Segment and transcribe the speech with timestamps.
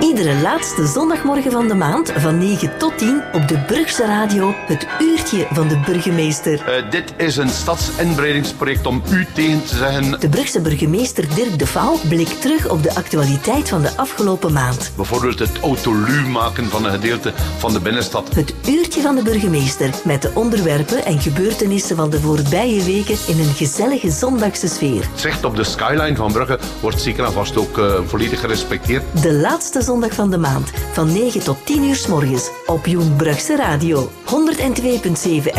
[0.00, 4.86] Iedere laatste zondagmorgen van de maand van 9 tot 10 op de Brugse Radio het
[4.98, 6.52] uurtje van de burgemeester.
[6.52, 10.20] Uh, dit is een stadsinbreidingsproject om u tegen te zeggen.
[10.20, 14.92] De Brugse burgemeester Dirk de Vouw blikt terug op de actualiteit van de afgelopen maand.
[14.96, 18.34] Bijvoorbeeld het autolu maken van een gedeelte van de binnenstad.
[18.34, 23.38] Het uurtje van de burgemeester met de onderwerpen en gebeurtenissen van de voorbije weken in
[23.38, 25.08] een gezellige zondagse sfeer.
[25.10, 29.02] Het zicht op de skyline van Brugge wordt zeker en vast ook uh, volledig gerespecteerd.
[29.22, 33.16] De laatste zondag van de maand van 9 tot 10 uur s morgens op Jong
[33.16, 34.10] Brugse Radio.
[34.26, 34.32] 102.7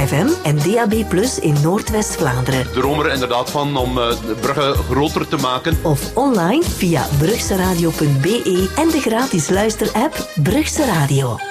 [0.07, 2.71] FM en DAB Plus in Noordwest-Vlaanderen.
[2.71, 5.77] Droom er inderdaad van om uh, Brugge groter te maken.
[5.83, 11.50] Of online via brugseradio.be en de gratis luisterapp Brugse Radio.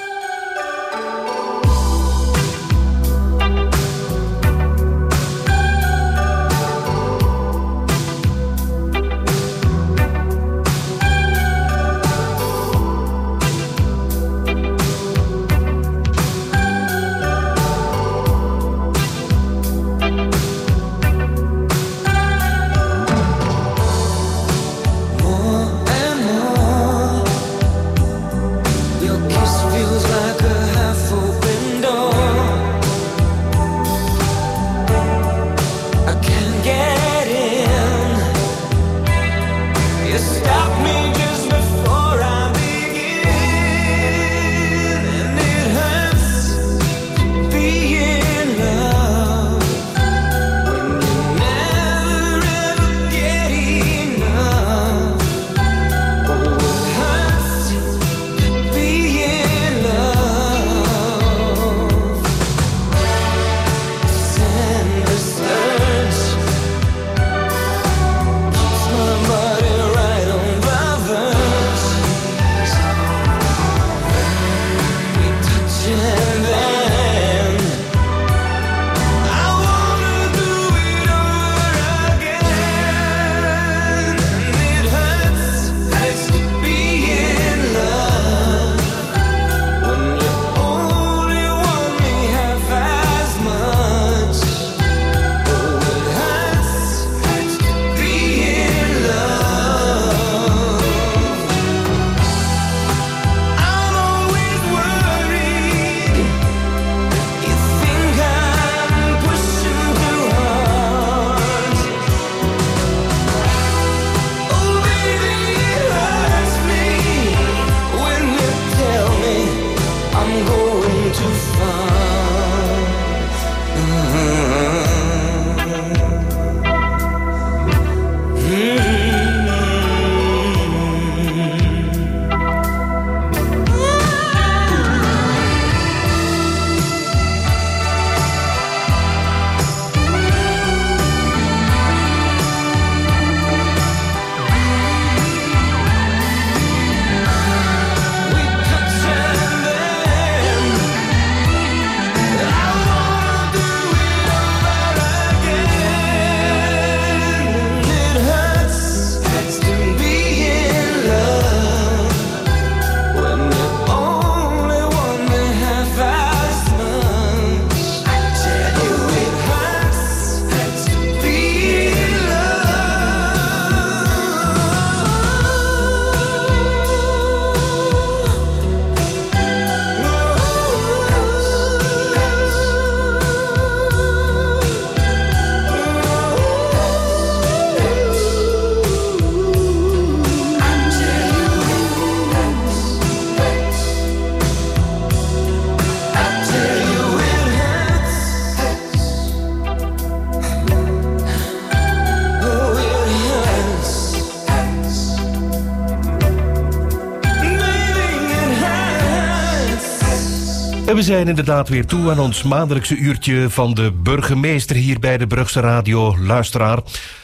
[211.01, 215.27] We zijn inderdaad weer toe aan ons maandelijkse uurtje van de burgemeester hier bij de
[215.27, 216.19] Brugse Radio.
[216.19, 216.83] Luisteraar.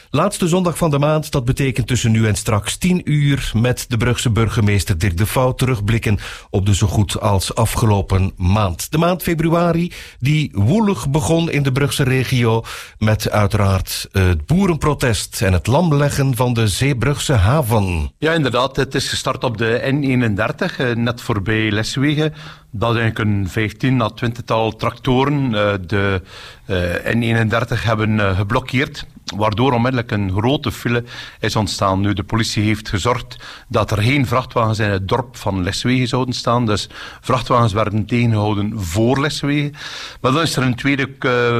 [0.09, 3.97] Laatste zondag van de maand, dat betekent tussen nu en straks 10 uur met de
[3.97, 6.19] Brugse burgemeester Dirk de Vouw terugblikken
[6.49, 8.91] op de zo goed als afgelopen maand.
[8.91, 12.63] De maand februari die woelig begon in de Brugse regio
[12.97, 18.11] met uiteraard het boerenprotest en het lamleggen van de Zeebrugse haven.
[18.17, 18.75] Ja, inderdaad.
[18.75, 22.33] Het is gestart op de N31, eh, net voorbij Leswegen.
[22.71, 24.43] Dat eigenlijk een 15 à 20
[24.77, 26.21] tractoren eh, de
[26.65, 29.05] eh, N31 hebben geblokkeerd,
[29.35, 31.03] waardoor onmiddellijk een grote file
[31.39, 31.99] is ontstaan.
[31.99, 33.37] Nu, de politie heeft gezorgd
[33.67, 36.65] dat er geen vrachtwagens in het dorp van Leswegen zouden staan.
[36.65, 36.89] Dus
[37.21, 39.73] vrachtwagens werden tegengehouden voor Leswegen.
[40.21, 41.09] Maar dan is er een tweede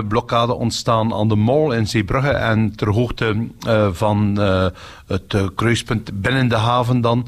[0.07, 3.47] blokkade ontstaan aan de Mol in Zeebrugge en ter hoogte
[3.91, 4.37] van
[5.07, 7.27] het kruispunt binnen de haven dan.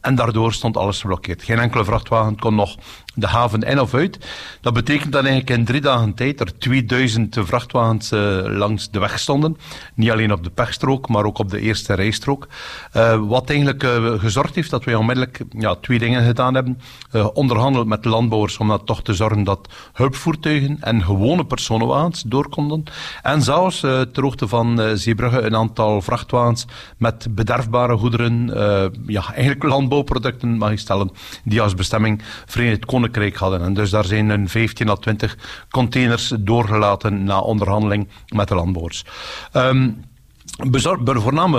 [0.00, 1.42] en daardoor stond alles geblokkeerd.
[1.42, 2.76] Geen enkele vrachtwagen kon nog
[3.18, 4.18] de haven in of uit.
[4.60, 9.18] Dat betekent dat eigenlijk in drie dagen tijd er 2000 vrachtwagens uh, langs de weg
[9.18, 9.56] stonden.
[9.94, 12.48] Niet alleen op de pechstrook, maar ook op de eerste rijstrook.
[12.96, 16.80] Uh, wat eigenlijk uh, gezorgd heeft dat wij onmiddellijk ja, twee dingen gedaan hebben.
[17.32, 22.82] onderhandeld met landbouwers om dat toch te zorgen dat hulpvoertuigen en gewone personenwagens door konden.
[23.22, 26.66] En zelfs ter hoogte van Zeebrugge een aantal vrachtwagens
[26.96, 28.50] met bederfbare goederen,
[29.06, 31.10] ja, eigenlijk landbouwproducten mag je stellen,
[31.44, 33.62] die als bestemming Verenigd Koninkrijk hadden.
[33.62, 35.36] En dus daar zijn een 15 à 20
[35.70, 39.04] containers doorgelaten na onderhandeling met de landbouwers.
[39.52, 40.04] Um,
[40.66, 40.98] Bezor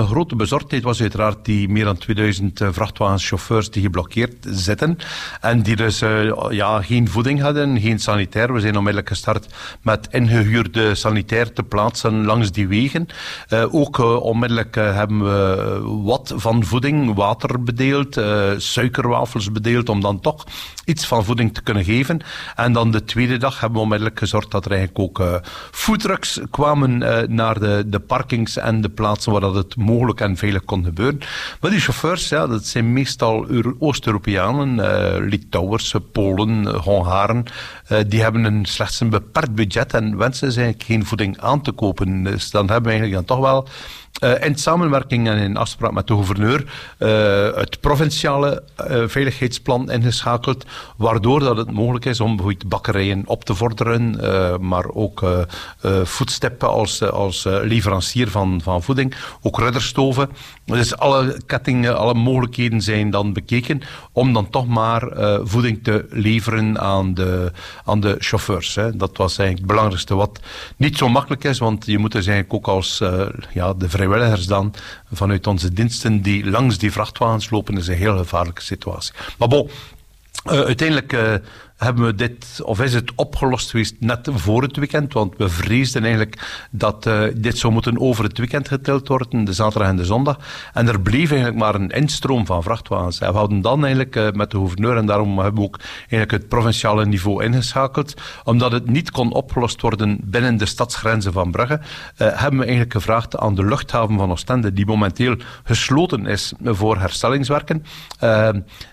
[0.07, 4.97] grote bezorgdheid was uiteraard die meer dan 2000 uh, vrachtwagenchauffeurs die geblokkeerd zitten.
[5.41, 8.53] En die dus uh, ja, geen voeding hadden, geen sanitair.
[8.53, 9.47] We zijn onmiddellijk gestart
[9.81, 13.07] met ingehuurde sanitair te plaatsen langs die wegen.
[13.49, 18.21] Uh, ook onmiddellijk hebben we wat van voeding, water bedeeld,
[18.57, 20.45] suikerwafels bedeeld, om dan toch
[20.85, 22.21] iets van voeding te kunnen geven.
[22.55, 25.41] En dan de tweede dag hebben we onmiddellijk gezorgd dat er eigenlijk ook
[25.71, 26.97] foodtrucks kwamen
[27.35, 31.19] naar de, de parkings en de plaatsen waar dat het mogelijk en veilig kon gebeuren.
[31.61, 33.47] Maar die chauffeurs, ja, dat zijn meestal
[33.79, 37.43] Oost-Europeanen, uh, Litouwers, Polen, uh, Hongaren.
[38.07, 42.23] Die hebben een, slechts een beperkt budget en wensen eigenlijk geen voeding aan te kopen.
[42.23, 43.67] Dus dan hebben we eigenlijk dan toch wel
[44.19, 46.65] in samenwerking en in afspraak met de gouverneur
[46.99, 50.65] uh, het provinciale uh, veiligheidsplan ingeschakeld,
[50.97, 54.17] waardoor dat het mogelijk is om bijvoorbeeld bakkerijen op te vorderen,
[54.67, 55.47] maar ook
[56.03, 60.29] voedsteppen als, als leverancier van, van voeding, ook rudderstoven.
[60.65, 63.81] Dus alle kettingen, alle mogelijkheden zijn dan bekeken
[64.11, 65.07] om dan toch maar
[65.43, 67.51] voeding te leveren aan de,
[67.85, 68.75] aan de chauffeurs.
[68.75, 68.95] Hè.
[68.95, 70.39] Dat was eigenlijk het belangrijkste wat
[70.77, 73.01] niet zo makkelijk is, want je moet dus eigenlijk ook als
[73.53, 74.73] ja, de vrijwilligers dan
[75.11, 79.13] vanuit onze diensten die langs die vrachtwagens lopen, is een heel gevaarlijke situatie.
[79.37, 79.69] Maar bon,
[80.45, 81.33] uh, uiteindelijk uh,
[81.79, 85.13] hebben we dit, of is het opgelost geweest net voor het weekend?
[85.13, 89.53] Want we vreesden eigenlijk dat uh, dit zou moeten over het weekend geteld worden, de
[89.53, 90.39] zaterdag en de zondag.
[90.73, 93.19] En er bleef eigenlijk maar een instroom van vrachtwagens.
[93.19, 96.31] En we hadden dan eigenlijk uh, met de gouverneur, en daarom hebben we ook eigenlijk
[96.31, 101.79] het provinciale niveau ingeschakeld, omdat het niet kon opgelost worden binnen de stadsgrenzen van Brugge,
[101.79, 101.81] uh,
[102.17, 107.85] hebben we eigenlijk gevraagd aan de luchthaven van Oostende, die momenteel gesloten is voor herstellingswerken,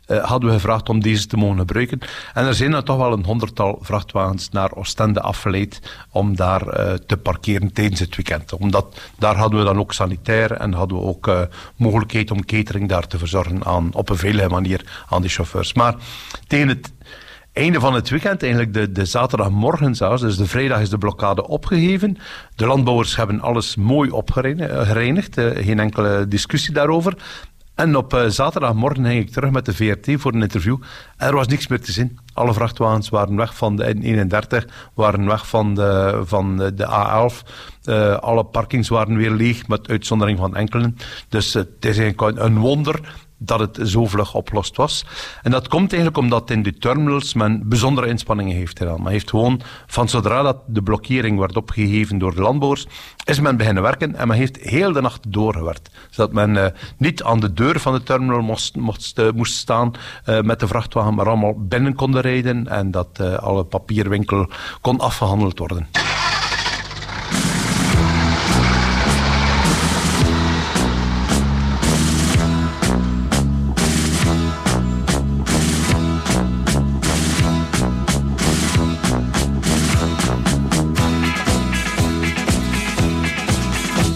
[0.06, 1.98] hadden we gevraagd om deze te mogen gebruiken.
[2.34, 5.80] En er zijn toch wel een honderdtal vrachtwagens naar Oostende afgeleid
[6.10, 8.52] om daar uh, te parkeren tijdens het weekend.
[8.52, 11.40] Omdat daar hadden we dan ook sanitair en hadden we ook uh,
[11.76, 15.74] mogelijkheid om catering daar te verzorgen aan, op een veilige manier aan die chauffeurs.
[15.74, 15.94] Maar
[16.46, 16.92] tegen het
[17.52, 22.18] einde van het weekend, eigenlijk de, de zaterdagmorgen dus de vrijdag is de blokkade opgeheven.
[22.54, 27.16] De landbouwers hebben alles mooi opgereinigd, uh, geen enkele discussie daarover.
[27.76, 30.76] En op uh, zaterdagmorgen ging ik terug met de VRT voor een interview.
[31.16, 32.18] Er was niks meer te zien.
[32.34, 37.48] Alle vrachtwagens waren weg van de N31, waren weg van de, van de A11.
[37.84, 40.96] Uh, eh, alle parkings waren weer leeg, met uitzondering van enkelen.
[41.28, 45.04] Dus uh, het is eigenlijk een wonder dat het zo vlug oplost was.
[45.42, 49.02] En dat komt eigenlijk omdat in de terminals men bijzondere inspanningen heeft gedaan.
[49.02, 52.86] Men heeft gewoon, van zodra dat de blokkering werd opgegeven door de landbouwers,
[53.24, 55.90] is men beginnen werken en men heeft heel de nacht doorgewerkt.
[56.10, 56.66] Zodat men uh,
[56.98, 59.92] niet aan de deur van de terminal moest, moest, uh, moest staan
[60.26, 64.48] uh, met de vrachtwagen, maar allemaal binnen konden rijden en dat alle papierwinkel
[64.80, 65.86] kon afgehandeld worden.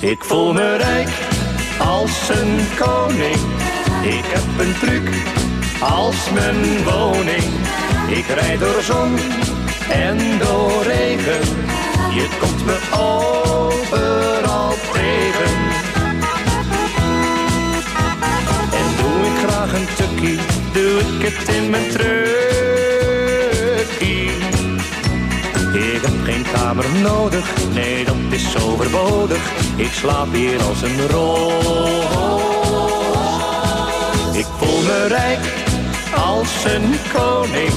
[0.01, 1.09] Ik voel me rijk
[1.79, 3.37] als een koning.
[4.03, 5.09] Ik heb een truc
[5.81, 7.45] als mijn woning.
[8.09, 9.17] Ik rijd door zon
[9.91, 11.41] en door regen.
[12.15, 15.55] Je komt me overal tegen.
[18.73, 20.39] En doe ik graag een tukkie,
[20.73, 22.50] doe ik het in mijn truckie.
[26.77, 29.39] Nodig, nee dat is overbodig.
[29.77, 31.65] Ik slaap hier als een roos.
[34.33, 35.41] Ik voel me rijk
[36.15, 37.73] als een koning.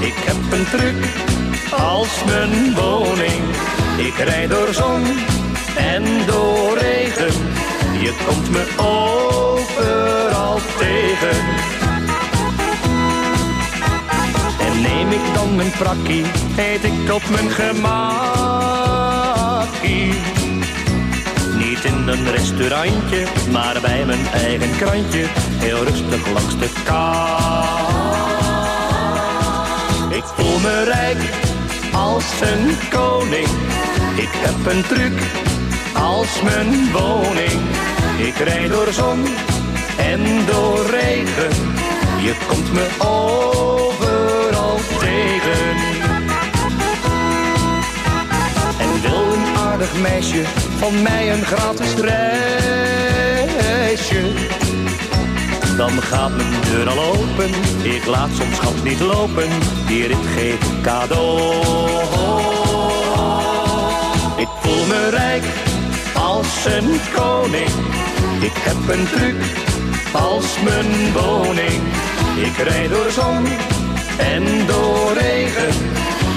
[0.00, 1.04] Ik heb een truc
[1.70, 3.42] als mijn woning.
[3.96, 5.02] Ik rijd door zon
[5.76, 7.32] en door regen.
[8.00, 11.79] Je komt me overal tegen.
[15.46, 16.24] Mijn prakkie,
[16.56, 17.80] eet ik op mijn gemakkie.
[21.56, 25.24] Niet in een restaurantje, maar bij mijn eigen krantje.
[25.58, 28.00] Heel rustig langs de kant.
[30.14, 31.18] Ik voel me rijk
[31.92, 33.48] als een koning.
[34.16, 35.12] Ik heb een truc
[35.94, 37.60] als mijn woning.
[38.18, 39.24] Ik rijd door zon
[39.98, 41.50] en door regen.
[42.22, 43.59] Je komt me overal
[49.80, 50.42] aardig meisje
[50.78, 52.22] van mij een gratis reisje?
[55.76, 57.50] Dan gaat mijn deur al open.
[57.82, 59.48] Ik laat soms schat niet lopen.
[59.86, 61.90] Die rit geef ik cadeau.
[64.36, 65.44] Ik voel me rijk
[66.14, 67.70] als een koning.
[68.40, 69.36] Ik heb een truc
[70.12, 71.82] als mijn woning.
[72.36, 73.46] Ik rijd door zon
[74.18, 75.72] en door regen.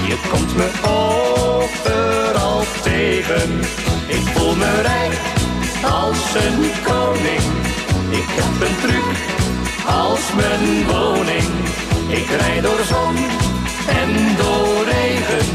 [0.06, 0.70] Je komt me
[1.64, 3.60] overal tegen.
[4.06, 5.18] Ik voel me rijk
[5.82, 7.44] als een koning.
[8.10, 9.16] Ik heb een truc
[9.86, 11.50] als mijn woning.
[12.08, 13.16] Ik rijd door zon
[14.02, 15.46] en door regen.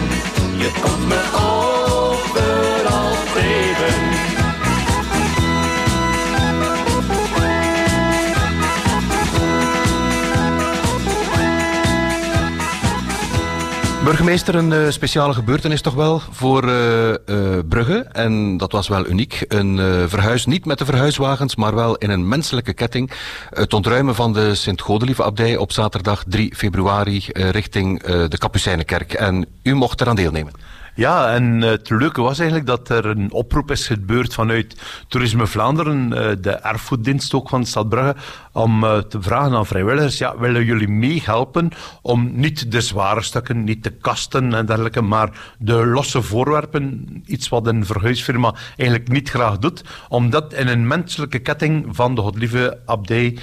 [0.57, 4.38] Je komt me overal tegen.
[14.09, 17.15] Burgemeester, een uh, speciale gebeurtenis toch wel voor uh, uh,
[17.69, 18.05] Brugge.
[18.11, 19.45] En dat was wel uniek.
[19.47, 19.77] Een
[20.09, 23.11] verhuis, niet met de verhuiswagens, maar wel in een menselijke ketting.
[23.49, 29.13] Het ontruimen van de Sint-Godelieve abdij op zaterdag 3 februari richting de Kapucijnenkerk.
[29.13, 30.53] En u mocht eraan deelnemen.
[30.99, 36.09] Ja, en het leuke was eigenlijk dat er een oproep is gebeurd vanuit Toerisme Vlaanderen,
[36.41, 38.15] de erfgoeddienst ook van de stad Brugge,
[38.51, 41.69] om te vragen aan vrijwilligers, ja, willen jullie meehelpen
[42.01, 47.49] om niet de zware stukken, niet de kasten en dergelijke, maar de losse voorwerpen, iets
[47.49, 52.21] wat een verhuisfirma eigenlijk niet graag doet, om dat in een menselijke ketting van de
[52.21, 53.37] Godlieve Abdij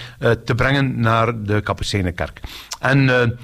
[0.44, 2.40] te brengen naar de Kapucijnenkerk.
[2.80, 3.38] En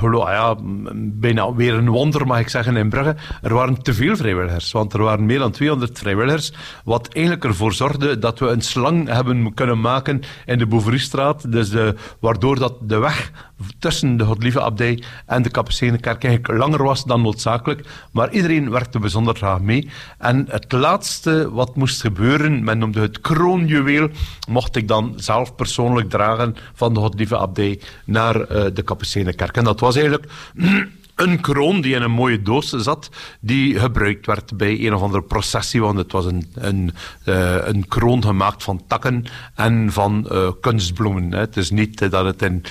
[0.00, 0.56] ja,
[0.94, 3.16] bijna weer een wonder mag ik zeggen in Brugge.
[3.42, 6.52] Er waren te veel vrijwilligers, want er waren meer dan 200 vrijwilligers,
[6.84, 11.72] wat eigenlijk ervoor zorgde dat we een slang hebben kunnen maken in de Bouveriestraat, dus
[12.20, 13.32] waardoor dat de weg
[13.78, 18.98] tussen de Godlieve Abdij en de Kapucijnenkerk eigenlijk langer was dan noodzakelijk, maar iedereen werkte
[18.98, 19.90] bijzonder graag mee.
[20.18, 24.08] En het laatste wat moest gebeuren, men noemde het kroonjuweel,
[24.48, 29.56] mocht ik dan zelf persoonlijk dragen van de Godlieve Abdij naar uh, de Kapucijnenkerk.
[29.56, 30.32] En dat was eigenlijk
[31.14, 33.10] een kroon die in een mooie doos zat,
[33.40, 36.94] die gebruikt werd bij een of andere processie, want het was een, een,
[37.26, 41.32] uh, een kroon gemaakt van takken en van uh, kunstbloemen.
[41.32, 41.38] Hè.
[41.38, 42.64] Het is niet dat het in,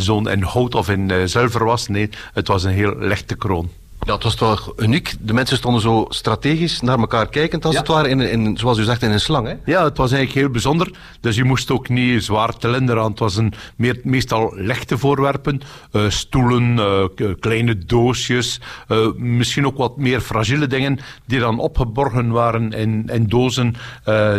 [0.00, 3.70] zo'n in hout of in uh, zilver was, nee, het was een heel lichte kroon.
[4.04, 5.14] Ja, het was toch uniek.
[5.20, 7.80] De mensen stonden zo strategisch naar elkaar kijkend, als ja.
[7.80, 9.46] het ware, in, in, zoals u zegt, in een slang.
[9.46, 9.54] Hè?
[9.64, 10.90] Ja, het was eigenlijk heel bijzonder.
[11.20, 13.10] Dus je moest ook niet zwaar tellen eraan.
[13.10, 15.60] Het was een meer, meestal lichte voorwerpen.
[15.92, 18.60] Uh, stoelen, uh, kleine doosjes.
[18.88, 23.74] Uh, misschien ook wat meer fragiele dingen die dan opgeborgen waren in, in dozen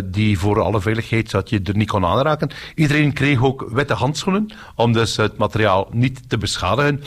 [0.06, 2.50] die voor alle veiligheid, zodat je er niet kon aanraken.
[2.76, 7.04] Iedereen kreeg ook witte handschoenen om dus het materiaal niet te beschadigen.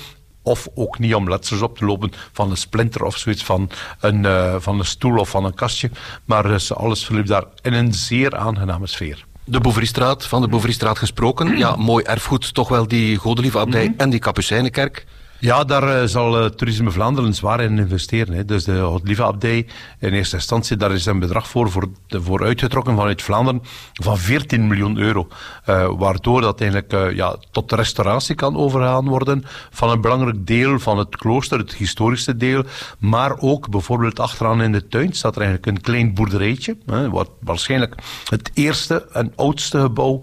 [0.49, 4.25] Of ook niet om letsels op te lopen van een splinter of zoiets van een,
[4.25, 5.90] uh, van een stoel of van een kastje.
[6.25, 9.25] Maar dus alles verliep daar in een zeer aangename sfeer.
[9.45, 11.57] De Bouveriestraat, van de Bouveriestraat gesproken.
[11.59, 13.99] Ja, mooi erfgoed, toch wel die Godelieve Abdij mm -hmm.
[13.99, 15.07] en die Kapucijnenkerk.
[15.40, 18.35] Ja, daar uh, zal uh, Toerisme Vlaanderen zwaar in investeren.
[18.35, 18.45] Hè.
[18.45, 19.66] Dus de Godlieve Abdij,
[19.99, 24.97] in eerste instantie, daar is een bedrag voor, voor, uitgetrokken vanuit Vlaanderen van 14 miljoen
[24.97, 25.28] euro.
[25.66, 30.99] Uh, waardoor dat eigenlijk ja, tot restauratie kan overgaan worden van een belangrijk deel van
[30.99, 32.64] het klooster, het historische deel.
[32.99, 36.76] Maar ook bijvoorbeeld achteraan in de tuin staat er eigenlijk een klein boerderijtje.
[36.87, 37.95] Hè, wat waarschijnlijk
[38.28, 40.23] het eerste en oudste gebouw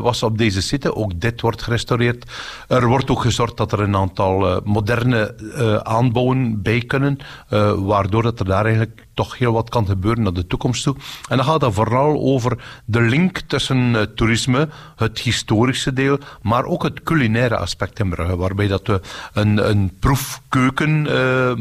[0.00, 0.94] was op deze site.
[0.94, 2.30] Ook dit wordt gerestaureerd.
[2.68, 7.18] Er wordt ook gezorgd dat er een aantal uh, moderne uh, aanbouwen bij kunnen,
[7.50, 10.96] uh, waardoor dat er daar eigenlijk toch heel wat kan gebeuren naar de toekomst toe.
[11.28, 16.82] En dan gaat het vooral over de link tussen toerisme, het historische deel, maar ook
[16.82, 19.00] het culinaire aspect in Brugge, waarbij dat we
[19.32, 21.02] een, een proefkeuken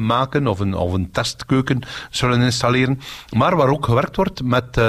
[0.06, 3.00] maken of een, of een testkeuken zullen installeren,
[3.32, 4.82] maar waar ook gewerkt wordt met,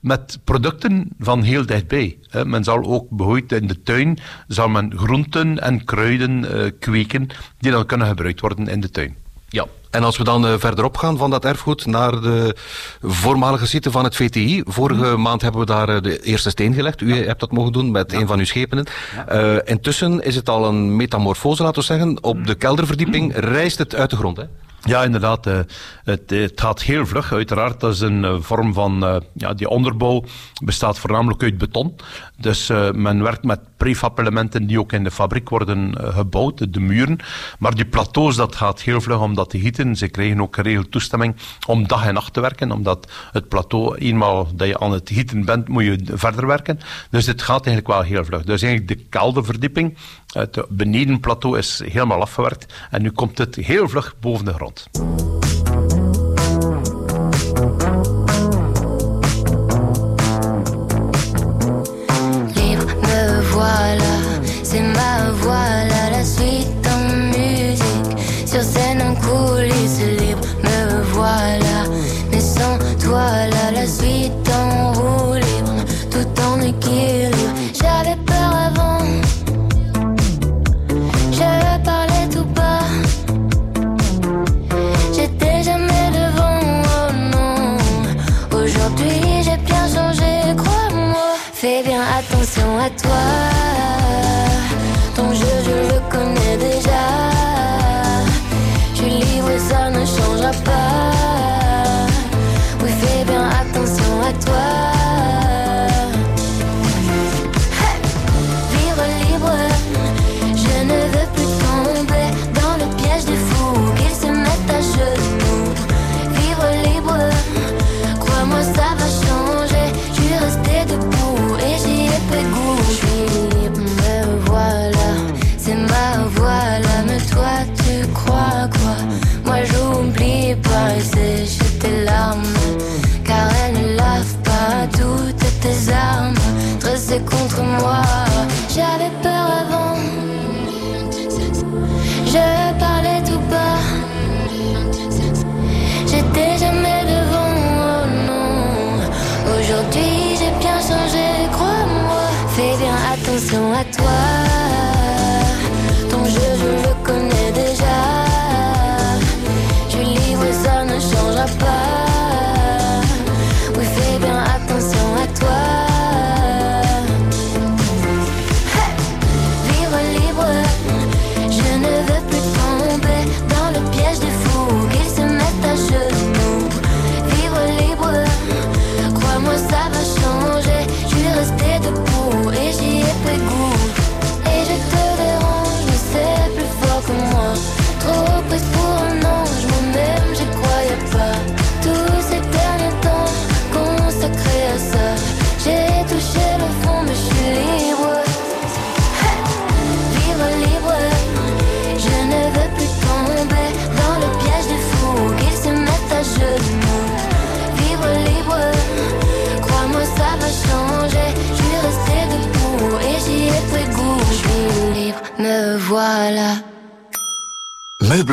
[0.00, 2.18] met producten van heel dichtbij.
[2.44, 6.46] Men zal ook bijvoorbeeld in de tuin zal men groenten en kruiden
[6.78, 7.28] kweken
[7.58, 9.16] die dan kunnen gebruikt worden in de tuin.
[9.52, 12.56] Ja, en als we dan uh, verderop gaan van dat erfgoed naar de
[13.02, 14.62] voormalige site van het VTI.
[14.66, 15.20] Vorige mhm.
[15.20, 17.00] maand hebben we daar uh, de eerste steen gelegd.
[17.00, 18.86] U hebt dat mogen doen met een van uw schepenen.
[19.32, 22.22] Uh, intussen is het al een metamorfose, laten we zeggen.
[22.22, 23.38] Op de kelderverdieping mhm.
[23.40, 24.36] rijst het uit de grond.
[24.36, 24.44] Hè?
[24.84, 25.46] Ja, inderdaad.
[25.46, 25.58] Uh,
[26.04, 27.32] het, het, gaat heel vlug.
[27.32, 29.04] Uiteraard, dat is een uh, vorm van...
[29.04, 30.24] Uh, ja, die onderbouw
[30.64, 31.96] bestaat voornamelijk uit beton.
[32.36, 37.18] Dus men werkt met prefab-elementen die ook in de fabriek worden gebouwd, de muren.
[37.58, 39.96] Maar die plateaus, dat gaat heel vlug om dat te gieten.
[39.96, 42.72] Ze krijgen ook geregeld toestemming om dag en nacht te werken.
[42.72, 46.80] Omdat het plateau, eenmaal dat je aan het gieten bent, moet je verder werken.
[47.10, 48.44] Dus het gaat eigenlijk wel heel vlug.
[48.44, 49.96] Dus eigenlijk de kelderverdieping,
[50.32, 52.74] het benedenplateau is helemaal afgewerkt.
[52.90, 54.88] En nu komt het heel vlug boven de grond.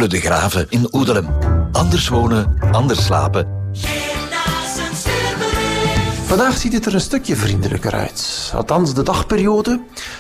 [0.06, 1.28] De Graven in Oedelem.
[1.72, 3.57] Anders wonen, anders slapen.
[6.28, 8.52] Vandaag ziet het er een stukje vriendelijker uit.
[8.56, 9.80] Althans, de dagperiode.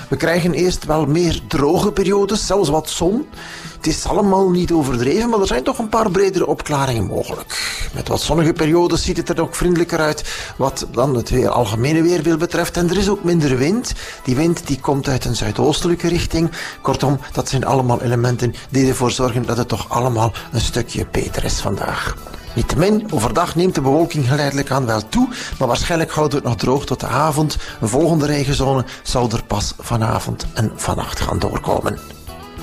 [0.10, 3.28] We krijgen eerst wel meer droge periodes, zelfs wat zon.
[3.76, 7.88] Het is allemaal niet overdreven, maar er zijn toch een paar bredere opklaringen mogelijk.
[7.93, 10.24] Met wat zonnige periodes ziet het er ook vriendelijker uit
[10.58, 12.78] wat dan het weer, algemene weerbeeld betreft.
[12.78, 13.93] En er is ook minder wind.
[14.24, 16.52] Die wind die komt uit een zuidoostelijke richting.
[16.82, 21.43] Kortom, dat zijn allemaal elementen die ervoor zorgen dat het toch allemaal een stukje beter
[21.43, 22.15] is vandaag.
[22.58, 26.86] Niettemin, overdag neemt de bewolking geleidelijk aan wel toe, maar waarschijnlijk houdt het nog droog
[26.86, 27.58] tot de avond.
[27.82, 32.00] Een volgende regenzone zal er pas vanavond en vannacht gaan doorkomen.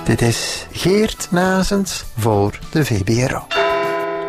[0.05, 3.47] Dit is Geert Nazens voor de VBRO.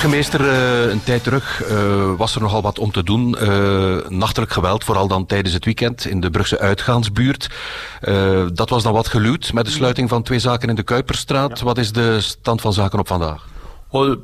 [0.03, 3.35] Burgemeester, eh, een tijd terug uh, was er nogal wat om te doen.
[3.41, 7.49] Uh, nachtelijk geweld, vooral dan tijdens het weekend in de Brugse uitgaansbuurt.
[8.53, 11.61] dat was dan wat geluwd met de sluiting van twee zaken in de Kuiperstraat.
[11.61, 13.45] Wat is de stand van zaken op vandaag?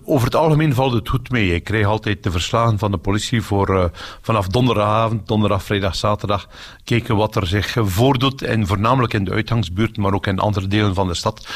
[0.05, 1.55] Over het algemeen valt het goed mee.
[1.55, 3.83] Ik krijg altijd de verslagen van de politie voor uh,
[4.21, 6.47] vanaf donderdagavond, donderdag, vrijdag, zaterdag.
[6.83, 8.41] Kijken wat er zich voordoet.
[8.41, 11.47] En voornamelijk in de uitgangsbuurt, maar ook in andere delen van de stad.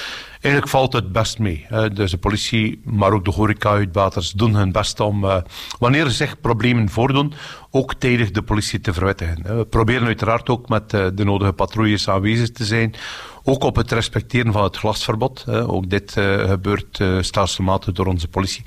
[0.43, 1.65] Eigenlijk valt het best mee.
[1.93, 5.37] Dus de politie, maar ook de horeca-uitbaters doen hun best om, uh,
[5.79, 7.33] wanneer er zich problemen voordoen,
[7.71, 9.57] ook tijdig de politie te verwittigen.
[9.57, 12.95] We proberen uiteraard ook met uh, de nodige patrouilles aanwezig te zijn
[13.43, 15.47] ook op het respecteren van het glasverbod.
[15.47, 18.63] Ook dit uh, gebeurt uh, door onze politie.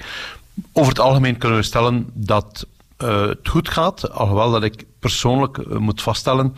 [0.73, 2.67] Over het algemeen kunnen we stellen dat
[3.05, 6.55] uh, het goed gaat, alhoewel dat ik persoonlijk moet vaststellen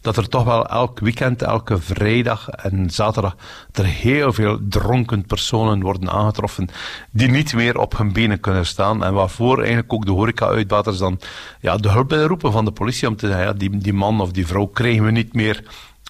[0.00, 3.36] dat er toch wel elk weekend, elke vrijdag en zaterdag
[3.72, 6.68] er heel veel dronken personen worden aangetroffen
[7.10, 11.20] die niet meer op hun benen kunnen staan en waarvoor eigenlijk ook de horeca-uitbaters dan
[11.60, 14.30] ja, de hulp roepen van de politie om te zeggen, ja, die, die man of
[14.30, 15.64] die vrouw krijgen we niet meer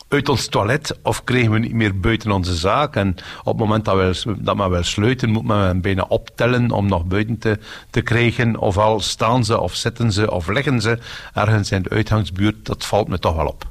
[0.08, 2.96] uit ons toilet of kregen we niet meer buiten onze zaak.
[2.96, 6.86] En op het moment dat, we, dat men wil sluiten, moet men bijna optellen om
[6.86, 7.58] nog buiten te,
[7.90, 8.56] te krijgen.
[8.56, 10.98] Ofwel staan ze of zitten ze of liggen ze
[11.34, 12.66] ergens in de uitgangsbuurt.
[12.66, 13.66] Dat valt me toch wel op.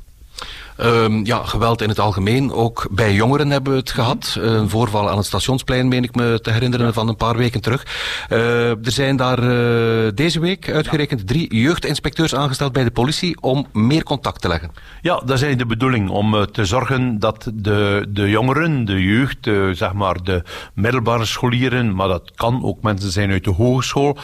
[0.83, 2.51] Um, ja, geweld in het algemeen.
[2.51, 4.37] Ook bij jongeren hebben we het gehad.
[4.39, 7.85] Een voorval aan het stationsplein, meen ik me te herinneren, van een paar weken terug.
[8.29, 13.67] Uh, er zijn daar uh, deze week uitgerekend drie jeugdinspecteurs aangesteld bij de politie om
[13.73, 14.71] meer contact te leggen.
[15.01, 16.09] Ja, dat is de bedoeling.
[16.09, 21.95] Om uh, te zorgen dat de, de jongeren, de jeugd, zeg maar de middelbare scholieren,
[21.95, 24.17] maar dat kan ook mensen zijn uit de hogeschool,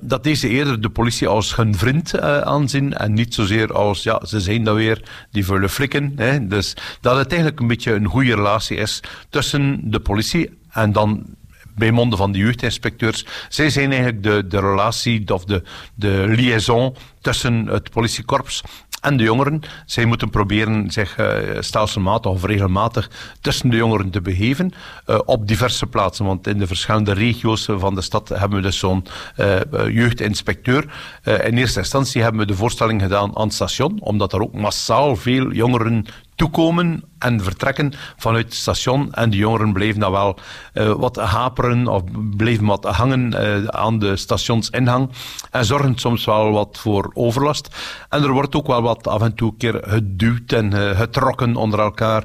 [0.00, 4.40] dat deze eerder de politie als hun vriend aanzien en niet zozeer als, ja, ze
[4.40, 6.12] zijn dat weer, die vullen flikken.
[6.16, 6.46] Hè.
[6.46, 11.26] Dus dat het eigenlijk een beetje een goede relatie is tussen de politie en dan
[11.74, 13.26] bij monden van de jeugdinspecteurs.
[13.48, 15.62] Zij zijn eigenlijk de, de relatie of de,
[15.94, 18.62] de liaison tussen het politiekorps
[19.00, 19.60] en de jongeren.
[19.86, 23.10] Zij moeten proberen zich uh, stelselmatig of regelmatig
[23.40, 24.72] tussen de jongeren te begeven
[25.06, 26.24] uh, op diverse plaatsen.
[26.24, 29.56] Want in de verschillende regio's van de stad hebben we dus zo'n uh,
[29.88, 30.84] jeugdinspecteur.
[31.24, 35.16] in eerste instantie hebben we de voorstelling gedaan aan het station, omdat er ook massaal
[35.16, 36.06] veel jongeren
[36.40, 39.12] toekomen en vertrekken vanuit het station.
[39.12, 40.38] En de jongeren bleven dan wel
[40.74, 42.02] uh, wat haperen of
[42.36, 45.10] bleven wat hangen uh, aan de stationsinhang.
[45.50, 47.68] En zorgen soms wel wat voor overlast.
[48.08, 51.56] En er wordt ook wel wat af en toe een keer geduwd en uh, getrokken
[51.56, 52.24] onder elkaar.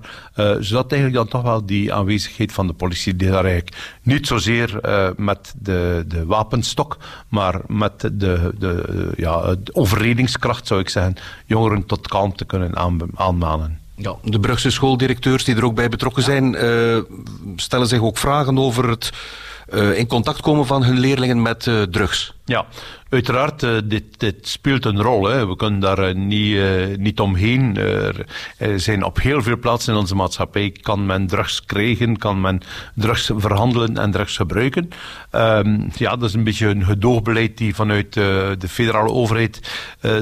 [0.60, 4.80] zodat eigenlijk dan toch wel die aanwezigheid van de politie, die daar eigenlijk niet zozeer
[5.18, 6.98] met de, de wapenstok,
[7.28, 12.76] maar met de, de, ja, overredingskracht, zou ik zeggen, jongeren tot kalmte kunnen
[13.16, 13.84] aanmanen.
[13.98, 16.98] Ja, de Brugse schooldirecteurs die er ook bij betrokken zijn, uh,
[17.56, 19.12] stellen zich ook vragen over het
[19.74, 22.34] uh, in contact komen van hun leerlingen met uh, drugs.
[22.46, 22.66] Ja,
[23.10, 25.26] uiteraard, uh, dit, dit, speelt een rol.
[25.26, 25.48] Hè.
[25.48, 26.58] We kunnen daar niet,
[26.98, 27.78] niet omheen.
[28.58, 32.62] Er zijn op heel veel plaatsen in onze maatschappij kan men drugs krijgen, kan men
[32.96, 34.90] drugs verhandelen en drugs gebruiken.
[35.32, 39.60] Um, ja, dat is een beetje een gedoogbeleid die vanuit de federale overheid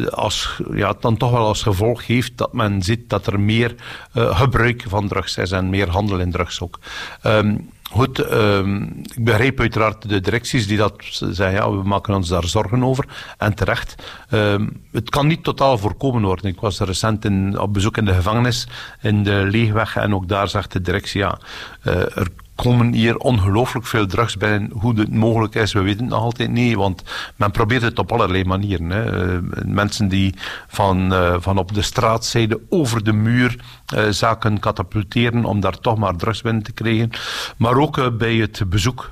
[0.10, 3.76] als, ja, dan toch wel als gevolg heeft dat men ziet dat er meer
[4.14, 6.80] gebruik van drugs is en meer handel in drugs ook.
[7.24, 8.84] Um, Goed, um,
[9.16, 13.06] ik begrijp uiteraard de directies die dat zeggen, ja, we maken ons daar zorgen over.
[13.38, 13.96] En terecht.
[14.32, 16.46] Um, het kan niet totaal voorkomen worden.
[16.46, 18.68] Ik was recent in, op bezoek in de gevangenis
[19.02, 21.40] in de Leegweg en ook daar zegt de directie, ja,
[21.84, 22.28] uh, er
[22.64, 24.72] komen hier ongelooflijk veel drugs binnen.
[24.74, 26.76] Hoe het mogelijk is, we weten het nog altijd niet.
[26.76, 27.04] Want
[27.36, 28.90] men probeert het op allerlei manieren.
[28.90, 29.34] Hè.
[29.34, 30.36] Uh, mensen die
[30.68, 33.56] van, uh, van op de straatzijde over de muur
[33.96, 37.10] uh, zaken katapulteren om daar toch maar drugs binnen te krijgen.
[37.58, 39.10] Maar ook bij het bezoek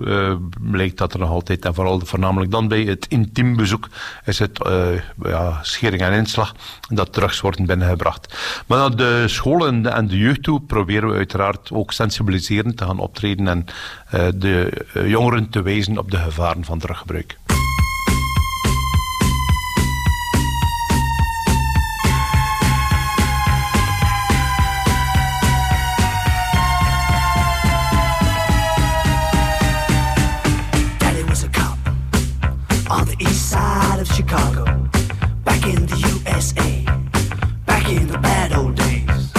[0.60, 3.88] blijkt dat er nog altijd, en vooral voornamelijk dan bij het intiem bezoek,
[4.26, 4.60] is het
[5.24, 6.56] ja, schering en inslag
[6.90, 8.36] dat drugs worden binnengebracht.
[8.68, 13.00] Maar naar de scholen en de jeugd toe proberen we uiteraard ook sensibiliserend te gaan
[13.00, 13.66] optreden en
[14.16, 17.38] uh, de uh, jongeren te wijzen op de gevaren van druggebruik.
[34.32, 34.66] Chicago,
[35.44, 36.84] back in the USA,
[37.66, 39.32] back in the bad old days.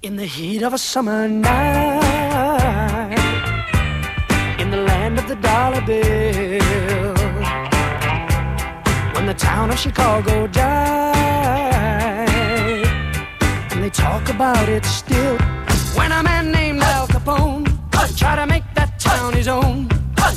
[0.00, 2.05] In the heat of a summer night
[9.14, 12.28] When the town of Chicago died,
[13.72, 15.36] and they talk about it still.
[15.96, 17.66] When a man named Al Capone
[18.16, 19.88] tried to make that town his own,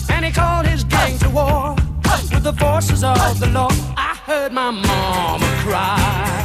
[0.09, 1.75] and he called his gang to war
[2.33, 3.69] with the forces of the law.
[3.97, 6.43] I heard my mama cry.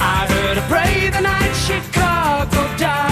[0.00, 3.11] I heard her pray the night Chicago died.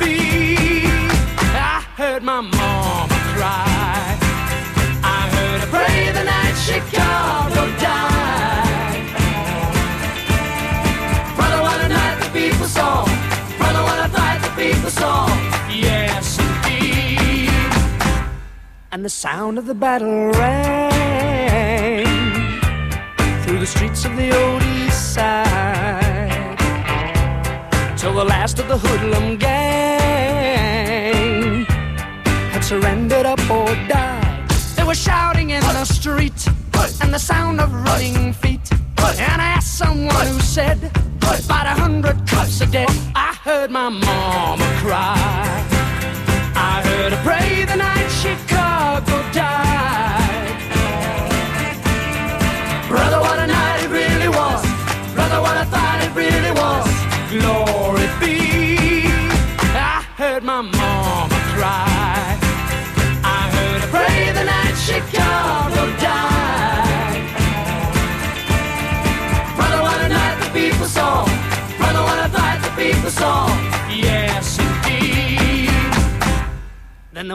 [0.00, 0.84] Be.
[1.54, 4.18] I heard my mama cry.
[5.02, 9.04] I heard her pray the night Chicago died.
[11.36, 13.04] Brother, what a night the people saw.
[13.58, 15.26] Brother, what a night the people saw.
[15.68, 17.50] Yes, indeed.
[18.92, 22.06] And the sound of the battle rang
[23.42, 26.05] through the streets of the old east side
[28.06, 29.64] till the last of the hoodlum gang
[32.52, 34.48] had surrendered up or died.
[34.76, 36.40] They were shouting in the street
[37.02, 38.70] and the sound of running feet.
[39.28, 40.78] And I asked someone who said,
[41.46, 42.90] about a hundred cops are dead.
[43.16, 45.16] I heard my mama cry.
[46.54, 48.10] I heard her pray the night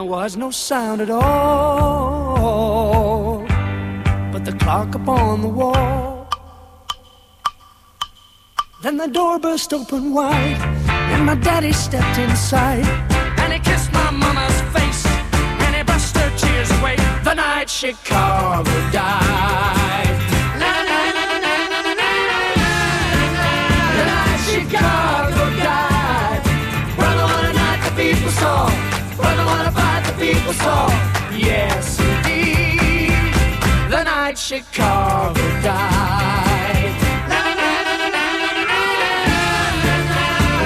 [0.02, 2.42] there was no sound at all
[4.32, 6.28] but the clock upon the wall.
[8.82, 10.60] Then the door burst open wide,
[11.12, 12.84] and my daddy stepped inside,
[13.38, 15.06] and he kissed my mama's face,
[15.64, 16.96] and he brushed her tears away.
[17.22, 19.81] The night Chicago died.
[30.52, 30.90] superstar.
[31.36, 33.12] Yes, indeed.
[33.90, 36.94] The night Chicago died.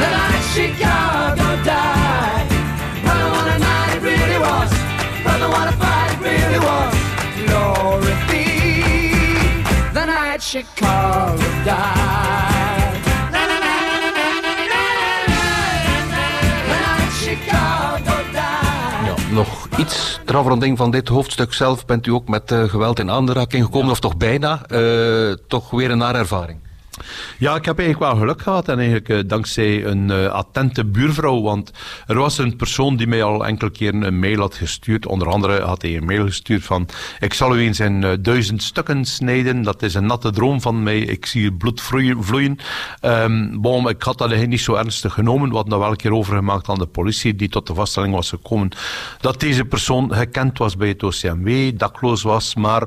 [0.00, 2.48] The night Chicago died.
[3.02, 4.70] Brother, what a night it really was.
[5.22, 6.94] Brother, what a fight it really was.
[7.46, 8.44] Glory be.
[9.92, 12.55] The night Chicago died.
[20.36, 21.84] Afronding van dit hoofdstuk zelf.
[21.84, 24.66] Bent u ook met eh, geweld in aanraking gekomen, of toch bijna?
[24.66, 26.65] Eh, toch weer een nare ervaring?
[27.38, 31.42] Ja, ik heb eigenlijk wel geluk gehad en eigenlijk eh, dankzij een eh, attente buurvrouw,
[31.42, 31.70] want
[32.06, 35.06] er was een persoon die mij al enkele keren een mail had gestuurd.
[35.06, 38.62] Onder andere had hij een mail gestuurd van, ik zal u eens in eh, duizend
[38.62, 42.24] stukken snijden, dat is een natte droom van mij, ik zie het bloed vloeien.
[42.24, 42.58] vloeien.
[43.00, 46.68] Ehm, bon, ik had dat niet zo ernstig genomen, hadden dat wel een keer overgemaakt
[46.68, 48.44] aan de politie, die tot de vaststelling was gekomen
[49.20, 52.86] dat deze persoon gekend was bij het OCMW, dakloos was, maar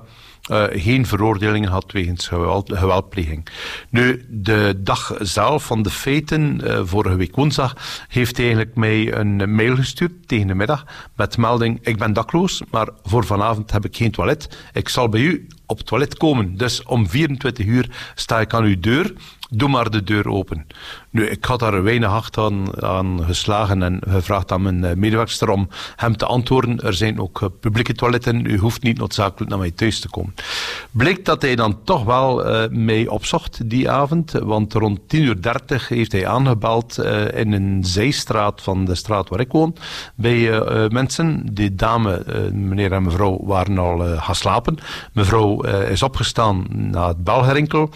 [0.49, 3.47] uh, geen veroordelingen had wegens geweld, geweldpleging.
[3.89, 7.75] Nu, de dag zelf van de feiten, uh, vorige week woensdag,
[8.07, 10.85] heeft eigenlijk mij een mail gestuurd tegen de middag
[11.15, 14.57] met melding, ik ben dakloos, maar voor vanavond heb ik geen toilet.
[14.73, 16.57] Ik zal bij u op het toilet komen.
[16.57, 19.13] Dus om 24 uur sta ik aan uw deur.
[19.51, 20.67] Doe maar de deur open.
[21.09, 25.67] Nu, ik had daar weinig acht aan, geslagen en gevraagd aan mijn uh, medewerkster om
[25.95, 26.79] hem te antwoorden.
[26.79, 30.33] Er zijn ook uh, publieke toiletten, u hoeft niet noodzakelijk naar mij thuis te komen.
[30.91, 35.85] Bleek dat hij dan toch wel uh, mij opzocht die avond, want rond 10.30 uur
[35.87, 36.97] heeft hij aangebeld
[37.33, 39.75] in een zijstraat van de straat waar ik woon,
[40.15, 41.53] bij mensen.
[41.53, 44.77] Die dame, meneer en mevrouw, waren al gaan slapen.
[45.13, 47.89] Mevrouw is opgestaan na het belgerinkel.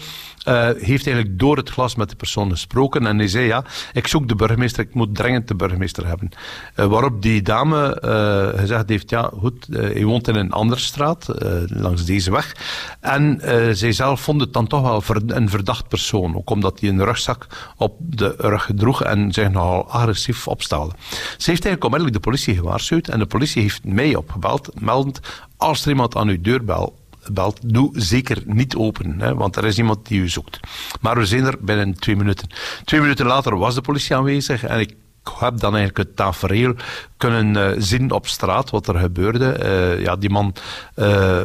[0.48, 4.06] Uh, heeft eigenlijk door het glas met de persoon gesproken en hij zei ja, ik
[4.06, 6.28] zoek de burgemeester, ik moet dringend de burgemeester hebben.
[6.76, 11.26] Uh, waarop die dame uh, gezegd heeft, ja goed, hij woont in een andere straat,
[11.66, 12.56] langs deze weg.
[13.00, 13.40] En
[13.76, 17.46] zij zelf vond het dan toch wel een verdacht persoon, ook omdat hij een rugzak
[17.76, 20.94] op de rug droeg en zich nogal agressief opstelde.
[21.10, 25.20] Ze heeft eigenlijk onmiddellijk de politie gewaarschuwd en de politie heeft mij opgebeld, meldend,
[25.56, 26.92] als er iemand aan uw deur belt,
[27.32, 30.60] belt, doe zeker niet open, hè, want er is iemand die u zoekt.
[31.00, 32.48] Maar we zijn er binnen twee minuten.
[32.84, 34.94] Twee minuten later was de politie aanwezig en ik
[35.38, 36.74] heb dan eigenlijk het tafereel
[37.16, 39.52] kunnen eh, zien op straat wat er gebeurde.
[39.52, 40.54] Eh, ja, die man
[40.94, 41.42] eh,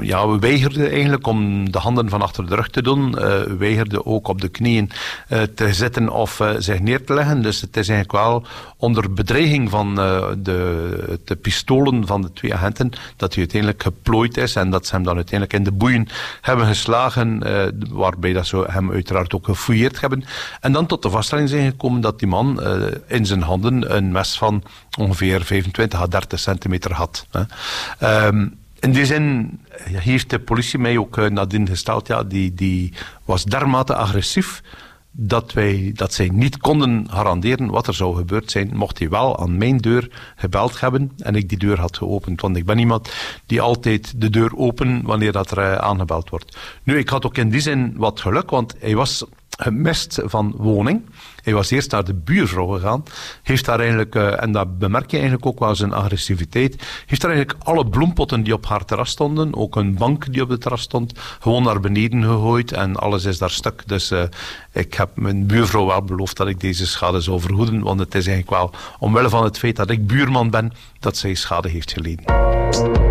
[0.00, 3.16] ja, weigerde eigenlijk om de handen van achter de rug te doen.
[3.58, 4.90] weigerde ook op de knieën
[5.54, 7.42] te zitten of zich neer te leggen.
[7.42, 12.90] Dus het is eigenlijk wel onder bedreiging van de, de pistolen van de twee agenten
[13.16, 16.08] dat hij uiteindelijk geplooid is en dat ze hem dan uiteindelijk in de boeien
[16.40, 17.42] hebben geslagen,
[17.90, 20.24] waarbij dat ze hem uiteraard ook gefouilleerd hebben.
[20.60, 22.60] En dan tot de vaststelling zijn gekomen dat die man
[23.06, 24.62] in zijn handen een mes van
[24.98, 27.26] ongeveer 25 à 30 centimeter had.
[27.30, 27.42] Hè.
[27.98, 28.46] Ehm,
[28.80, 32.92] in die zin heeft de politie mij ook eh, nadien gesteld, ja, die, die
[33.24, 34.62] was dermate agressief
[35.20, 39.38] dat, wij, dat zij niet konden garanderen wat er zou gebeurd zijn, mocht hij wel
[39.38, 42.40] aan mijn deur gebeld hebben en ik die deur had geopend.
[42.40, 43.12] Want ik ben iemand
[43.46, 46.56] die altijd de deur open wanneer dat er eh, aangebeld wordt.
[46.82, 49.24] Nu, ik had ook in die zin wat geluk, want hij was
[49.58, 51.02] gemist van woning.
[51.48, 53.02] Hij was eerst naar de buurvrouw gegaan.
[53.42, 57.30] Heeft daar eigenlijk, eh, en dat bemerk je eigenlijk ook wel zijn agressiviteit, heeft daar
[57.30, 60.80] eigenlijk alle bloempotten die op haar terras stonden, ook een bank die op het terras
[60.80, 63.82] stond, gewoon naar beneden gegooid en alles is daar stuk.
[63.86, 64.22] Dus eh,
[64.72, 68.26] ik heb mijn buurvrouw wel beloofd dat ik deze schade zou vergoeden, want het is
[68.26, 73.07] eigenlijk wel omwille van het feit dat ik buurman ben, dat zij schade heeft geleden.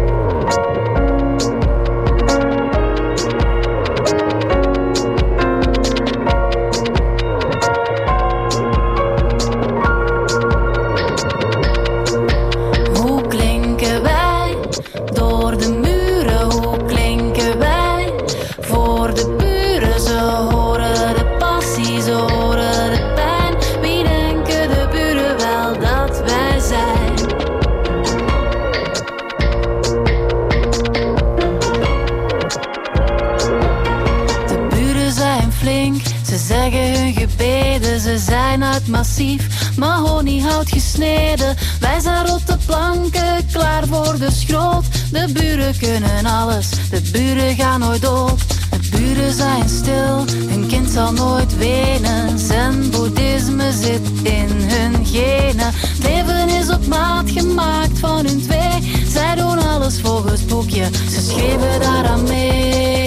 [40.97, 44.86] Wij zijn rotte planken, klaar voor de schroot.
[45.12, 48.39] De buren kunnen alles, de buren gaan nooit dood.
[48.69, 52.39] De buren zijn stil, hun kind zal nooit wenen.
[52.39, 55.73] Zen boeddhisme zit in hun genen.
[56.02, 59.06] Leven is op maat gemaakt van hun twee.
[59.08, 63.06] Zij doen alles volgens boekje, ze schreven daaraan mee.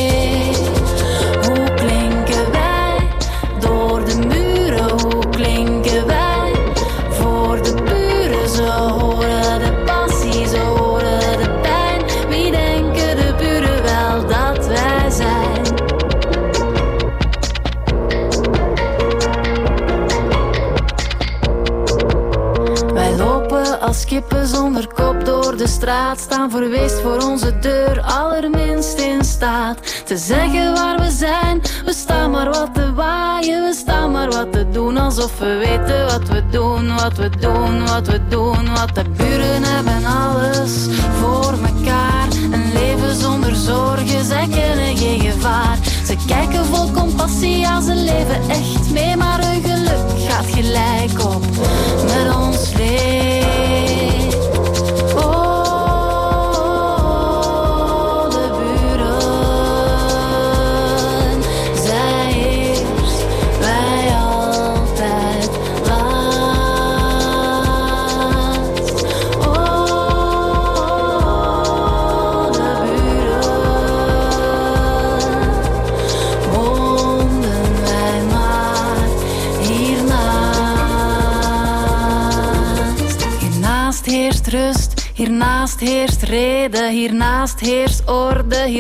[24.50, 26.20] Zonder kop door de straat.
[26.20, 31.60] Staan verweest voor onze deur, allerminst in staat te zeggen waar we zijn.
[31.84, 34.96] We staan maar wat te waaien, we staan maar wat te doen.
[34.96, 38.74] Alsof we weten wat we doen, wat we doen, wat we doen.
[38.74, 40.86] Wat de buren hebben alles
[41.20, 42.28] voor mekaar.
[42.52, 45.78] Een leven zonder zorgen, zij kennen geen gevaar.
[46.06, 49.16] Ze kijken vol compassie, ja ze leven echt mee.
[49.16, 51.49] Maar hun geluk gaat gelijk op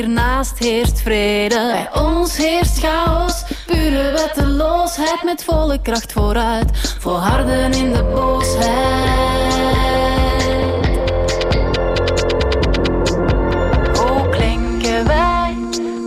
[0.00, 1.88] hiernaast heerst vrede.
[1.90, 8.68] Bij ons heerst chaos, pure wetteloosheid met volle kracht vooruit, volharden in de boosheid.
[13.98, 15.54] Hoe klinken wij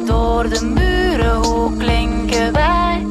[0.05, 1.35] door de muren?
[1.35, 3.05] Hoe klinken wij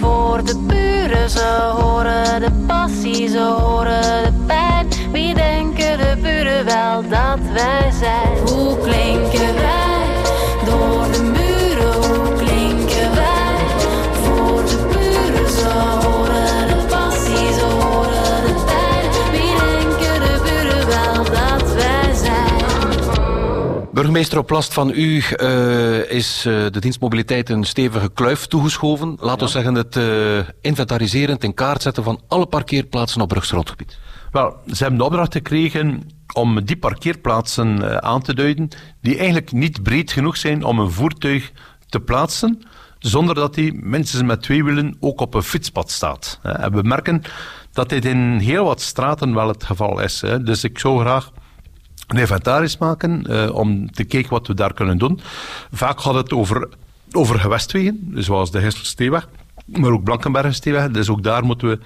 [0.00, 1.30] voor de buren?
[1.30, 4.88] Ze horen de passie, ze horen de pijn.
[5.12, 8.79] Wie denken de buren wel dat wij zijn?
[24.10, 29.16] Burgemeester, op last van u eh, is eh, de dienstmobiliteit een stevige kluif toegeschoven.
[29.20, 33.98] Laten we zeggen het eh inventariseren, in kaart zetten van alle parkeerplaatsen op Brugse grondgebied.
[34.32, 36.02] Wel, ze hebben de opdracht gekregen
[36.32, 38.68] om die parkeerplaatsen aan te duiden
[39.00, 41.52] die eigenlijk niet breed genoeg zijn om een voertuig
[41.88, 42.62] te plaatsen
[42.98, 46.38] zonder dat die minstens met twee wielen ook op een fietspad staat.
[46.42, 47.22] En we merken
[47.72, 50.20] dat dit in heel wat straten wel het geval is.
[50.20, 50.42] Hè.
[50.42, 51.32] Dus ik zou graag
[52.10, 55.20] een inventaris maken eh, om te kijken wat we daar kunnen doen.
[55.72, 56.68] Vaak gaat het over,
[57.12, 59.28] over gewestwegen, zoals de Hisselsteeweg.
[59.78, 60.90] Maar ook Blankenbergensteeweg.
[60.90, 61.78] Dus ook daar moeten we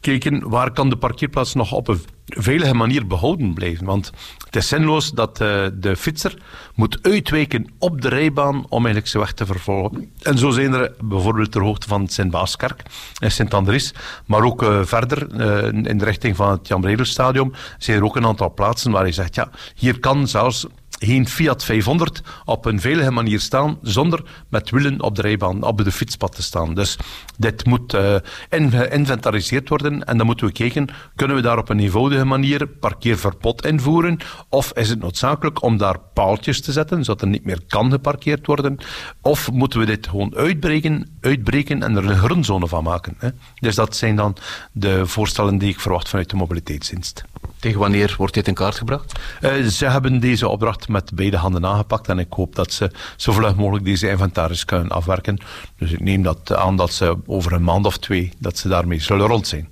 [0.00, 3.86] kijken waar kan de parkeerplaats nog op een veilige manier behouden blijven.
[3.86, 4.12] Want
[4.44, 6.38] het is zinloos dat eh, de fietser
[6.74, 10.12] moet uitwijken op de rijbaan om eigenlijk zijn weg te vervolgen.
[10.22, 12.82] En zo zijn er bijvoorbeeld ter hoogte van Sint-Baaskerk
[13.18, 13.94] en Sint-Andries,
[14.26, 18.16] maar ook eh, verder eh, in de richting van het Jan Bredelstadion zijn er ook
[18.16, 20.66] een aantal plaatsen waar je zegt, ja, hier kan zelfs
[21.02, 25.84] geen Fiat 500 op een veilige manier staan zonder met wielen op de rijbaan, op
[25.84, 26.74] de fietspad te staan.
[26.74, 26.96] Dus
[27.38, 28.16] dit moet uh,
[28.48, 33.66] geïnventariseerd worden en dan moeten we kijken, kunnen we daar op een eenvoudige manier parkeerverbod
[33.66, 37.90] invoeren of is het noodzakelijk om daar paaltjes te zetten, zodat er niet meer kan
[37.90, 38.78] geparkeerd worden,
[39.20, 43.14] of moeten we dit gewoon uitbreken, uitbreken en er een groenzone van maken.
[43.18, 43.28] Hè?
[43.54, 44.36] Dus dat zijn dan
[44.72, 47.24] de voorstellen die ik verwacht vanuit de mobiliteitsdienst.
[47.60, 49.12] Tegen wanneer wordt dit in kaart gebracht?
[49.40, 53.32] Uh, ze hebben deze opdracht met beide handen aangepakt en ik hoop dat ze zo
[53.32, 55.38] vlug mogelijk deze inventaris kunnen afwerken.
[55.78, 59.00] Dus ik neem dat aan dat ze over een maand of twee dat ze daarmee
[59.00, 59.68] zullen rond zijn.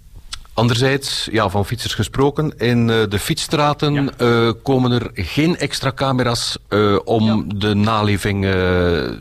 [0.54, 4.10] Anderzijds, ja, van fietsers gesproken, in uh, de fietsstraten ja.
[4.18, 7.42] uh, komen er geen extra camera's uh, om ja.
[7.54, 8.44] de naleving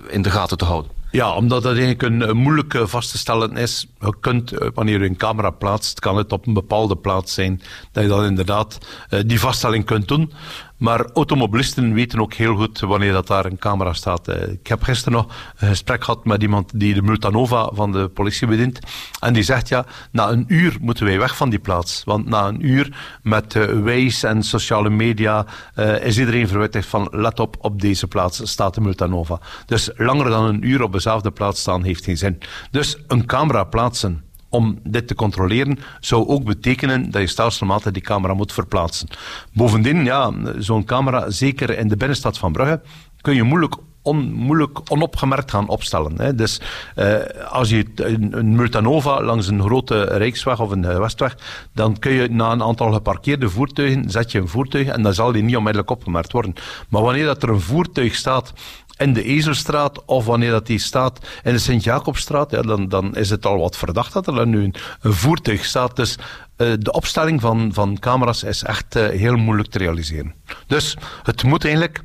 [0.09, 0.96] in de gaten te houden.
[1.11, 3.87] Ja, omdat dat eigenlijk een moeilijk vast te stellen is.
[3.99, 8.03] Je kunt, wanneer je een camera plaatst, kan het op een bepaalde plaats zijn, dat
[8.03, 8.77] je dan inderdaad
[9.25, 10.33] die vaststelling kunt doen.
[10.77, 14.27] Maar automobilisten weten ook heel goed wanneer dat daar een camera staat.
[14.27, 18.47] Ik heb gisteren nog een gesprek gehad met iemand die de Multanova van de politie
[18.47, 18.79] bedient.
[19.19, 22.03] En die zegt, ja, na een uur moeten wij weg van die plaats.
[22.05, 27.07] Want na een uur met uh, Waze en sociale media uh, is iedereen verwittigd van,
[27.11, 29.39] let op, op deze plaats staat de Multanova.
[29.65, 32.37] Dus langer dan een uur op dezelfde plaats staan heeft geen zin.
[32.71, 38.01] Dus een camera plaatsen om dit te controleren, zou ook betekenen dat je stelselmatig die
[38.01, 39.07] camera moet verplaatsen.
[39.53, 42.81] Bovendien, ja, zo'n camera, zeker in de binnenstad van Brugge,
[43.21, 43.75] kun je moeilijk
[44.07, 46.21] on, moeilijk onopgemerkt gaan opstellen.
[46.21, 46.35] Hè.
[46.35, 46.61] Dus
[46.95, 47.15] uh,
[47.49, 51.37] als je een, een Multanova langs een grote rijksweg of een westweg,
[51.73, 55.31] dan kun je na een aantal geparkeerde voertuigen, zet je een voertuig en dan zal
[55.31, 56.53] die niet onmiddellijk opgemerkt worden.
[56.89, 58.53] Maar wanneer dat er een voertuig staat
[58.97, 63.29] in de Ezelstraat of wanneer dat die staat in de Sint-Jacobstraat, ja, dan, dan is
[63.29, 64.75] het al wat verdacht dat er nu een,
[65.13, 65.95] voertuig staat.
[65.95, 66.15] Dus
[66.57, 70.33] uh, de opstelling van, van camera's is echt uh, heel moeilijk te realiseren.
[70.67, 72.01] Dus het moet eigenlijk,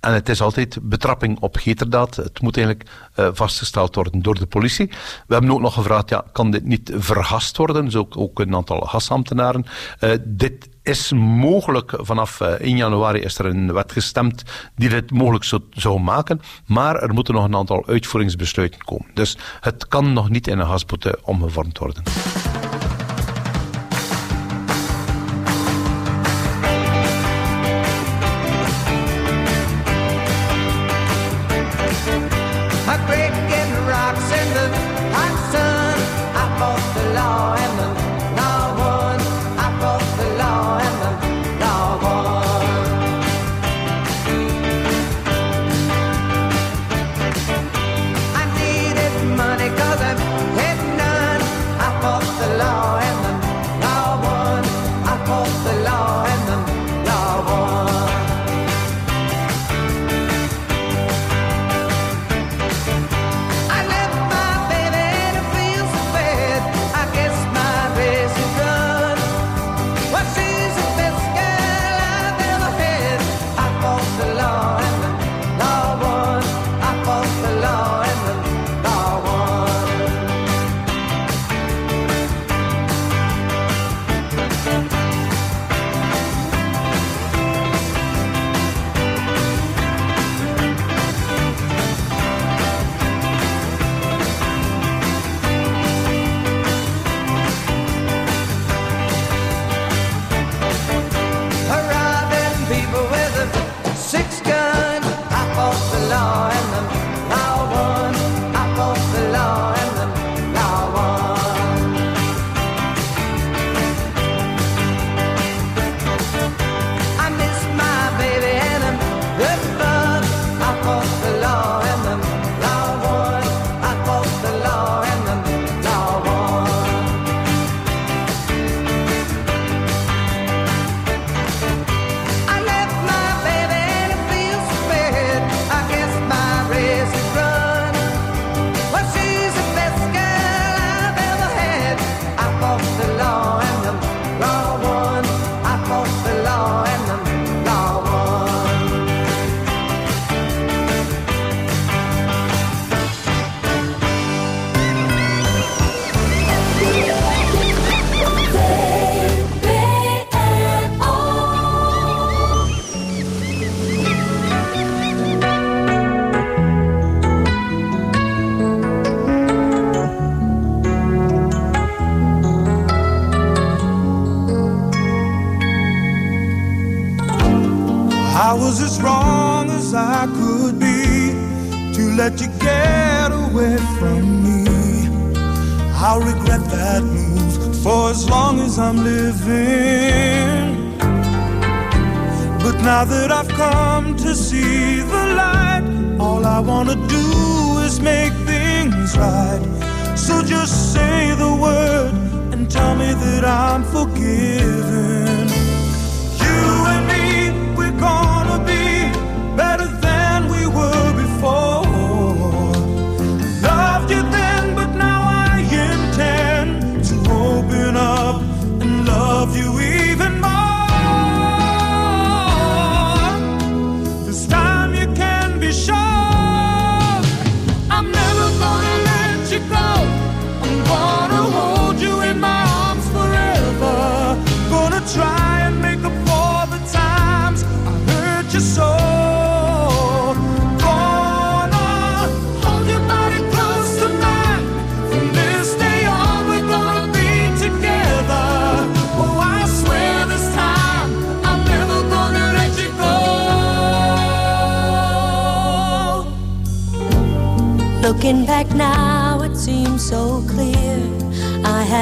[0.00, 4.46] en het is altijd betrapping op heterdaad, het moet eigenlijk uh, vastgesteld worden door de
[4.46, 4.86] politie.
[5.26, 7.84] We hebben ook nog gevraagd, ja, kan dit niet vergast worden?
[7.84, 9.66] Dus ook, ook een aantal gasambtenaren.
[10.24, 14.42] dit is mogelijk, vanaf 1 januari is er een wet gestemd
[14.76, 19.06] die dit mogelijk zou, zou maken, maar er moeten nog een aantal uitvoeringsbesluiten komen.
[19.14, 22.02] Dus het kan nog niet in een gasboete omgevormd worden.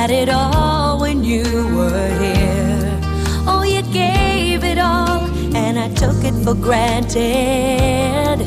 [0.06, 1.42] Had it all when you
[1.74, 3.00] were here.
[3.44, 5.22] Oh, you gave it all,
[5.56, 8.38] and I took it for granted.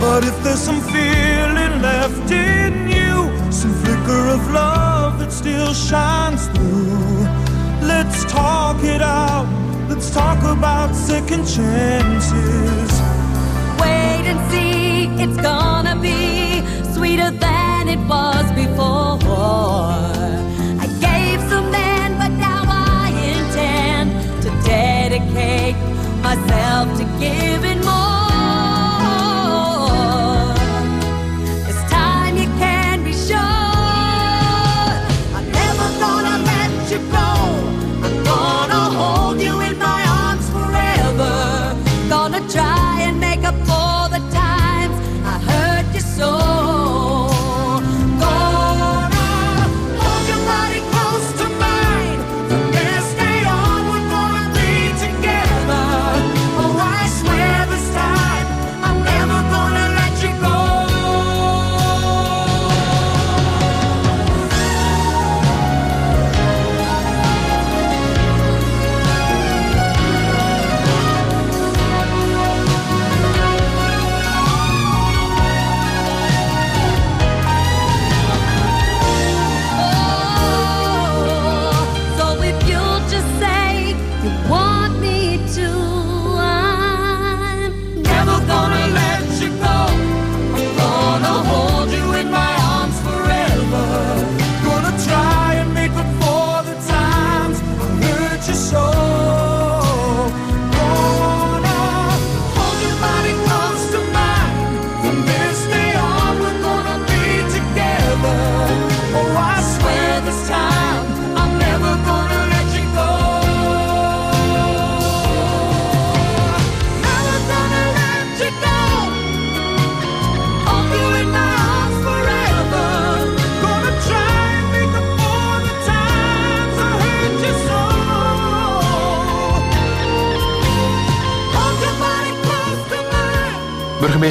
[0.00, 6.48] But if there's some feeling left in you, some flicker of love that still shines
[6.48, 7.22] through,
[7.86, 9.46] let's talk it out.
[9.88, 12.90] Let's talk about second chances.
[13.82, 16.27] Wait and see, it's gonna be
[26.28, 27.97] myself to giving more.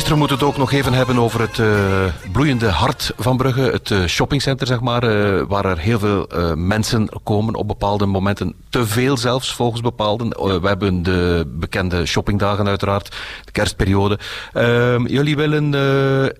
[0.10, 3.62] We moeten het ook nog even hebben over het eh, bloeiende hart van Brugge.
[3.62, 8.53] Het eh, shoppingcenter, zeg maar, eh, waar er heel veel mensen komen op bepaalde momenten.
[8.70, 10.32] Te veel zelfs, volgens bepaalden.
[10.32, 14.20] Eh, we hebben de bekende shoppingdagen uiteraard, de kerstperiode.
[14.53, 15.74] Ehm, jullie willen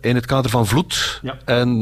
[0.02, 1.38] in het kader van Vloed Ja.
[1.46, 1.82] en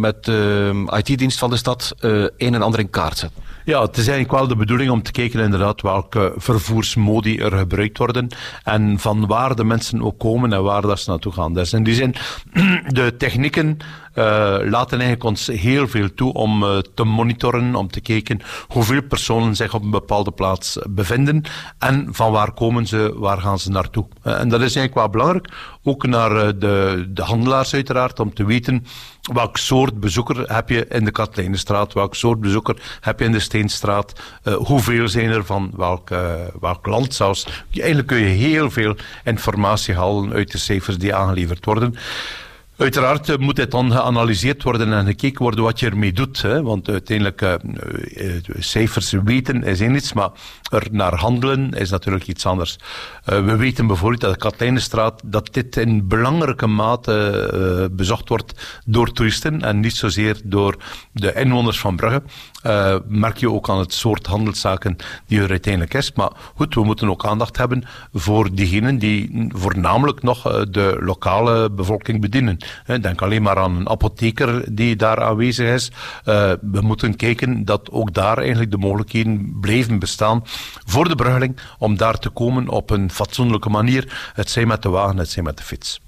[0.00, 1.94] met de IT-dienst van de stad
[2.36, 3.49] een en ander in kaart zetten.
[3.64, 7.98] Ja, het is eigenlijk wel de bedoeling om te kijken inderdaad welke vervoersmodi er gebruikt
[7.98, 8.28] worden
[8.64, 11.54] en van waar de mensen ook komen en waar dat ze naartoe gaan.
[11.54, 12.14] Dus in die zin,
[12.98, 13.78] de technieken
[14.14, 19.56] laten eigenlijk ons heel veel toe om eh, te monitoren, om te kijken hoeveel personen
[19.56, 21.42] zich op een bepaalde plaats bevinden
[21.78, 24.06] en van waar komen ze, waar gaan ze naartoe.
[24.22, 25.48] Eh, en dat is eigenlijk wel belangrijk,
[25.82, 28.84] ook naar eh, de, de handelaars uiteraard, om te weten
[29.32, 33.40] welk soort bezoeker heb je in de Katlijnenstraat, welk soort bezoeker heb je in de
[33.40, 37.46] Steenstraat, eh, hoeveel zijn er van welk, eh, welk land zelfs.
[37.72, 41.94] Eigenlijk kun je heel veel informatie halen uit de cijfers die aangeleverd worden.
[42.80, 46.42] Uiteraard eh, moet het dan geanalyseerd worden en gekeken worden wat je ermee doet.
[46.42, 46.62] Hè?
[46.62, 47.54] Want uiteindelijk, eh,
[48.58, 50.30] cijfers weten is één iets, maar
[50.70, 52.78] er naar handelen is natuurlijk iets anders.
[53.24, 59.62] We weten bijvoorbeeld dat de Katlijnenstraat, dat dit in belangrijke mate bezocht wordt door toeristen
[59.62, 60.76] en niet zozeer door
[61.12, 62.22] de inwoners van Brugge.
[62.62, 64.96] Eh, merk je ook aan het soort handelszaken
[65.26, 66.12] die er uiteindelijk is.
[66.12, 71.70] Maar goed, we moeten ook aandacht hebben voor diegenen die voornamelijk nog eh, de lokale
[71.70, 72.56] bevolking bedienen.
[72.86, 75.90] Eh, Denk alleen maar aan een apotheker die daar aanwezig is.
[76.60, 80.42] We moeten kijken dat ook daar eigenlijk de mogelijkheden blijven bestaan
[80.86, 84.30] voor de bruggeling om daar te komen op een fatsoenlijke manier.
[84.34, 86.00] Het zij met de wagen, het zij met de fiets.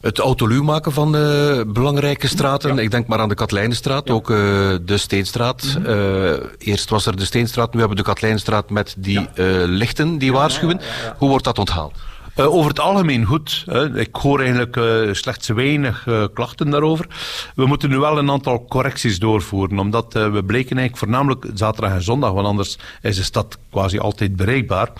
[0.00, 2.78] Het autoluw maken van de belangrijke straten.
[2.78, 4.36] Ik denk maar aan de Katlijnenstraat, ook eh,
[4.82, 5.78] de Steenstraat.
[5.84, 10.18] Eh, eerst was er de Steenstraat, nu hebben we de Katlijnenstraat met die eh, lichten
[10.18, 10.80] die waarschuwen.
[11.16, 11.94] Hoe wordt dat onthaald?
[12.38, 13.64] Eh, over het algemeen goed.
[13.94, 17.06] Ik hoor eigenlijk eh, slechts weinig eh, klachten daarover.
[17.54, 21.92] We moeten nu wel een aantal correcties doorvoeren, omdat eh, we bleken eigenlijk voornamelijk zaterdag
[21.92, 24.92] en zondag, want anders is de stad quasi altijd bereikbaar.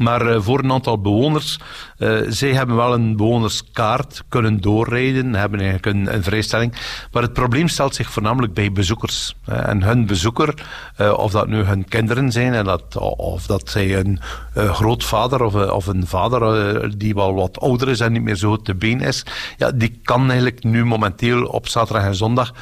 [0.00, 1.58] Maar eh, voor een aantal bewoners,
[1.98, 6.74] eh, zij hebben wel een bewonerskaart kunnen doorrijden, hebben eigenlijk een, een vrijstelling.
[7.12, 9.34] Maar het probleem stelt zich voornamelijk bij bezoekers.
[9.44, 10.54] En hun bezoeker,
[10.96, 14.20] eh, of dat nu hun kinderen zijn, en dat, of dat zij een
[14.54, 18.56] eh, grootvader of, of een vader die wel wat ouder is en niet meer zo
[18.56, 19.24] te been is,
[19.56, 22.52] ja, die kan eigenlijk nu momenteel op zaterdag en zondag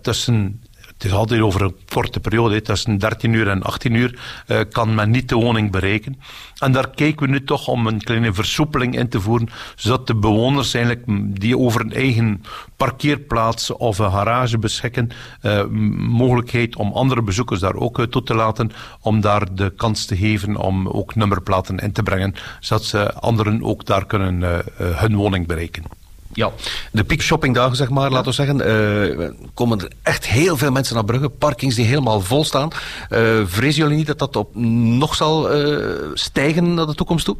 [0.00, 0.62] tussen
[0.98, 4.94] het is altijd over een korte periode, tussen 13 uur en 18 uur eh, kan
[4.94, 6.20] men niet de woning bereiken.
[6.58, 10.14] En daar kijken we nu toch om een kleine versoepeling in te voeren, zodat de
[10.14, 11.04] bewoners eigenlijk
[11.40, 12.42] die over een eigen
[12.76, 15.66] parkeerplaats of een garage beschikken, eh,
[16.08, 20.16] mogelijkheid om andere bezoekers daar ook eh, toe te laten, om daar de kans te
[20.16, 25.46] geven om ook nummerplaten in te brengen, zodat ze anderen ook daar kunnen hun woning
[25.46, 25.97] bereiken.
[26.38, 26.50] Ja,
[26.92, 31.04] de piekshoppingdagen, zeg maar, laten we zeggen, eh, komen er echt heel veel mensen naar
[31.04, 31.28] Brugge.
[31.28, 32.70] Parkings die helemaal vol staan.
[33.08, 37.36] Eh, vrezen jullie niet dat dat op nog zal eh, stijgen naar de toekomst toe?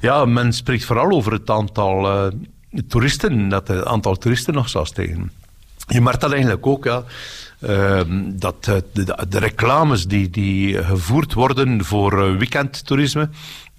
[0.00, 2.30] Ja, men spreekt vooral over het aantal
[2.88, 5.32] toeristen, dat het aantal toeristen nog zal stijgen.
[5.86, 7.04] Je merkt dat eigenlijk ook, ja.
[7.60, 8.84] ehm, dat de,
[9.28, 13.28] de- reclames die, die gevoerd worden voor weekendtoerisme,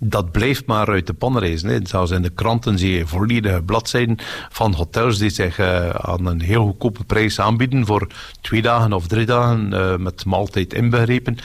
[0.05, 1.69] dat blijft maar uit de pan reizen.
[1.69, 1.79] Hè.
[1.83, 4.17] Zelfs in de kranten zie je volledige bladzijden
[4.49, 8.07] van hotels die zich eh, aan een heel goedkope prijs aanbieden voor
[8.41, 11.37] twee dagen of drie dagen eh, met maaltijd inbegrepen.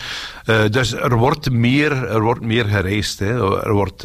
[0.44, 3.18] Eh, dus er wordt meer, er wordt meer gereisd.
[3.18, 3.62] Hè.
[3.64, 4.02] Er wordt,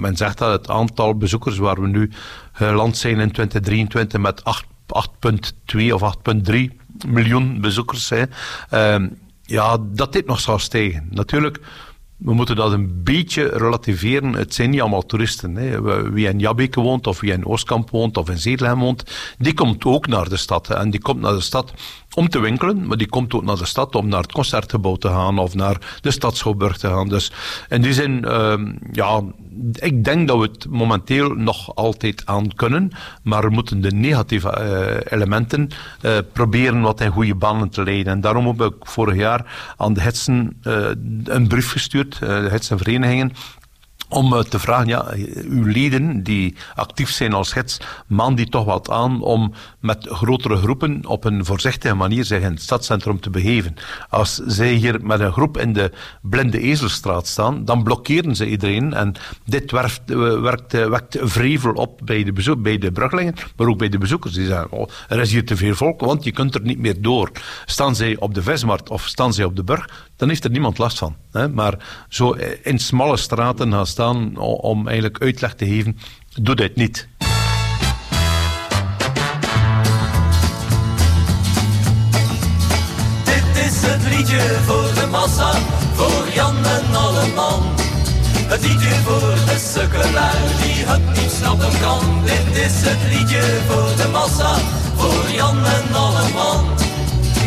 [0.00, 2.10] men zegt dat het aantal bezoekers waar we nu
[2.52, 6.70] geland zijn in 2023 met 8 8,2 of 8,3
[7.06, 8.08] miljoen bezoekers.
[8.08, 8.22] Hè.
[8.70, 9.08] Ehm,
[9.42, 11.06] ja, dat dit nog zal stijgen.
[11.10, 11.60] Natuurlijk,
[12.20, 14.32] we moeten dat een beetje relativeren.
[14.32, 15.54] Het zijn niet allemaal toeristen.
[15.54, 15.82] Hè.
[16.12, 19.04] Wie in Jabbeke woont, of wie in Oostkamp woont, of in Zedelhem woont,
[19.38, 20.70] die komt ook naar de stad.
[20.70, 21.72] En die komt naar de stad
[22.14, 25.08] om te winkelen, maar die komt ook naar de stad om naar het concertgebouw te
[25.08, 27.08] gaan of naar de Stadschouwburg te gaan.
[27.08, 27.32] Dus
[27.68, 29.22] in die zin, ehm, ja,
[29.72, 32.90] ik denk dat we het momenteel nog altijd aan kunnen,
[33.22, 35.68] maar we moeten de negatieve eh, elementen
[36.00, 38.12] eh, proberen wat in goede banen te leiden.
[38.12, 40.90] En daarom heb ik vorig jaar aan de Hetsen eh,
[41.24, 43.32] een brief gestuurd, eh, de Hetsenverenigingen,
[44.10, 48.64] om eh, te vragen, ja, uw leden die actief zijn als gids, maan die toch
[48.64, 53.30] wat aan om met grotere groepen op een voorzichtige manier zich in het stadscentrum te
[53.30, 53.74] begeven.
[54.08, 55.90] Als zij hier met een groep in de
[56.22, 61.72] blinde ezelstraat staan, dan blokkeren ze iedereen en dit werft, eh, werkt, eh, wekt vrevel
[61.72, 64.34] op bij de, bezoek, bij de bruggelingen, maar ook bij de bezoekers.
[64.34, 67.02] Die zeggen, oh, er is hier te veel volk, want je kunt er niet meer
[67.02, 67.30] door.
[67.64, 70.78] Staan zij op de Vesmarkt of staan zij op de Burg, dan heeft er niemand
[70.78, 71.16] last van.
[71.54, 75.98] Maar zo in smalle straten gaan staan o- om eigenlijk uitleg te geven,
[76.42, 77.08] doe dit niet.
[83.24, 85.50] Dit is het liedje voor de massa,
[85.94, 87.62] voor Jan en alle man.
[88.52, 92.00] Het liedje voor de sukkelaar die het niet snappen kan.
[92.24, 94.54] Dit is het liedje voor de massa,
[94.96, 96.64] voor Jan en alle man.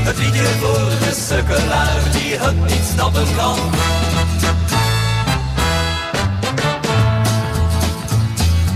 [0.08, 3.58] Het liedje voor de sukkelaar die het niet snappen kan.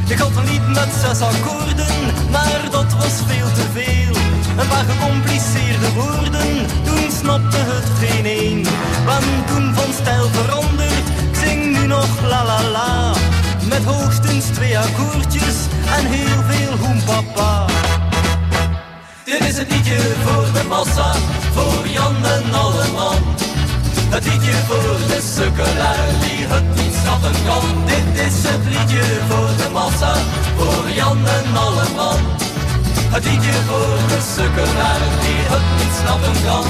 [0.08, 1.95] Ik had een lied met zes akkoorden,
[2.32, 4.16] maar dat was veel te veel.
[4.58, 8.68] Een paar gecompliceerde woorden, toen snapte het geen een.
[9.05, 13.14] Ben toen van stijl veranderd, ik zing nu nog la la la.
[13.70, 15.55] Met hoogstens twee akkoordjes
[15.97, 17.66] en heel veel hoempapa.
[19.26, 21.12] Dit is het liedje voor de massa,
[21.53, 22.16] voor Jan.
[24.10, 27.66] Het liedje voor de sukkelaar die het niet snappen kan.
[27.86, 30.14] Dit is het liedje voor de massa,
[30.58, 32.20] voor Jan en alle man.
[33.16, 36.66] Het liedje voor de sukkelaar die het niet snappen kan.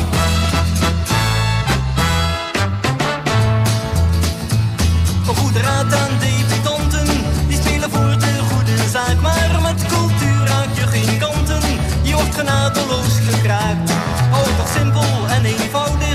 [5.35, 7.07] Goede raad aan debutanten,
[7.47, 9.21] die spelen voor de goede zaak.
[9.21, 11.61] Maar met cultuur raak je geen kanten,
[12.01, 13.89] je wordt genadeloos gekraakt.
[14.31, 16.06] Het toch simpel en eenvoudig,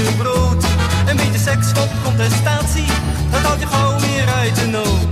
[0.00, 2.86] Een beetje seks van contestatie,
[3.30, 5.06] dat houdt je gauw weer uit de nood.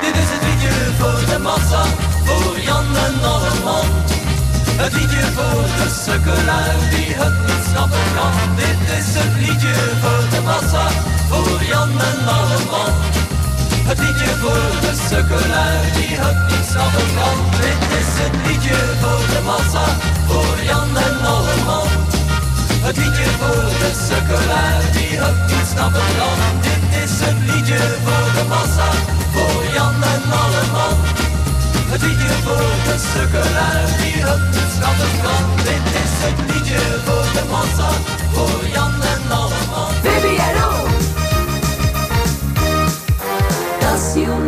[0.00, 1.84] Dit is het liedje voor de massa,
[2.24, 3.88] voor Jan en Alleman.
[4.82, 8.34] Het liedje voor de sukkelaar die het niet snappen kan.
[8.56, 10.86] Dit is het liedje voor de massa,
[11.30, 12.94] voor Jan en Alleman.
[13.88, 17.36] Het liedje voor de sukkelaar die het niet snappen kan.
[17.64, 19.86] Dit is het liedje voor de massa,
[20.28, 21.93] voor Jan en Alleman.
[22.86, 26.38] Het liedje voor de sukkelaar die het niet snappen kan.
[26.66, 28.90] Dit is een liedje voor de massa,
[29.34, 30.96] voor Jan en alle man.
[31.92, 35.44] Het liedje voor de sukkelaar die het niet snappen kan.
[35.68, 37.90] Dit is het liedje voor de massa,
[38.34, 39.92] voor Jan en alle man.
[40.02, 40.34] Baby,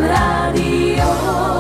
[0.09, 1.56] Radio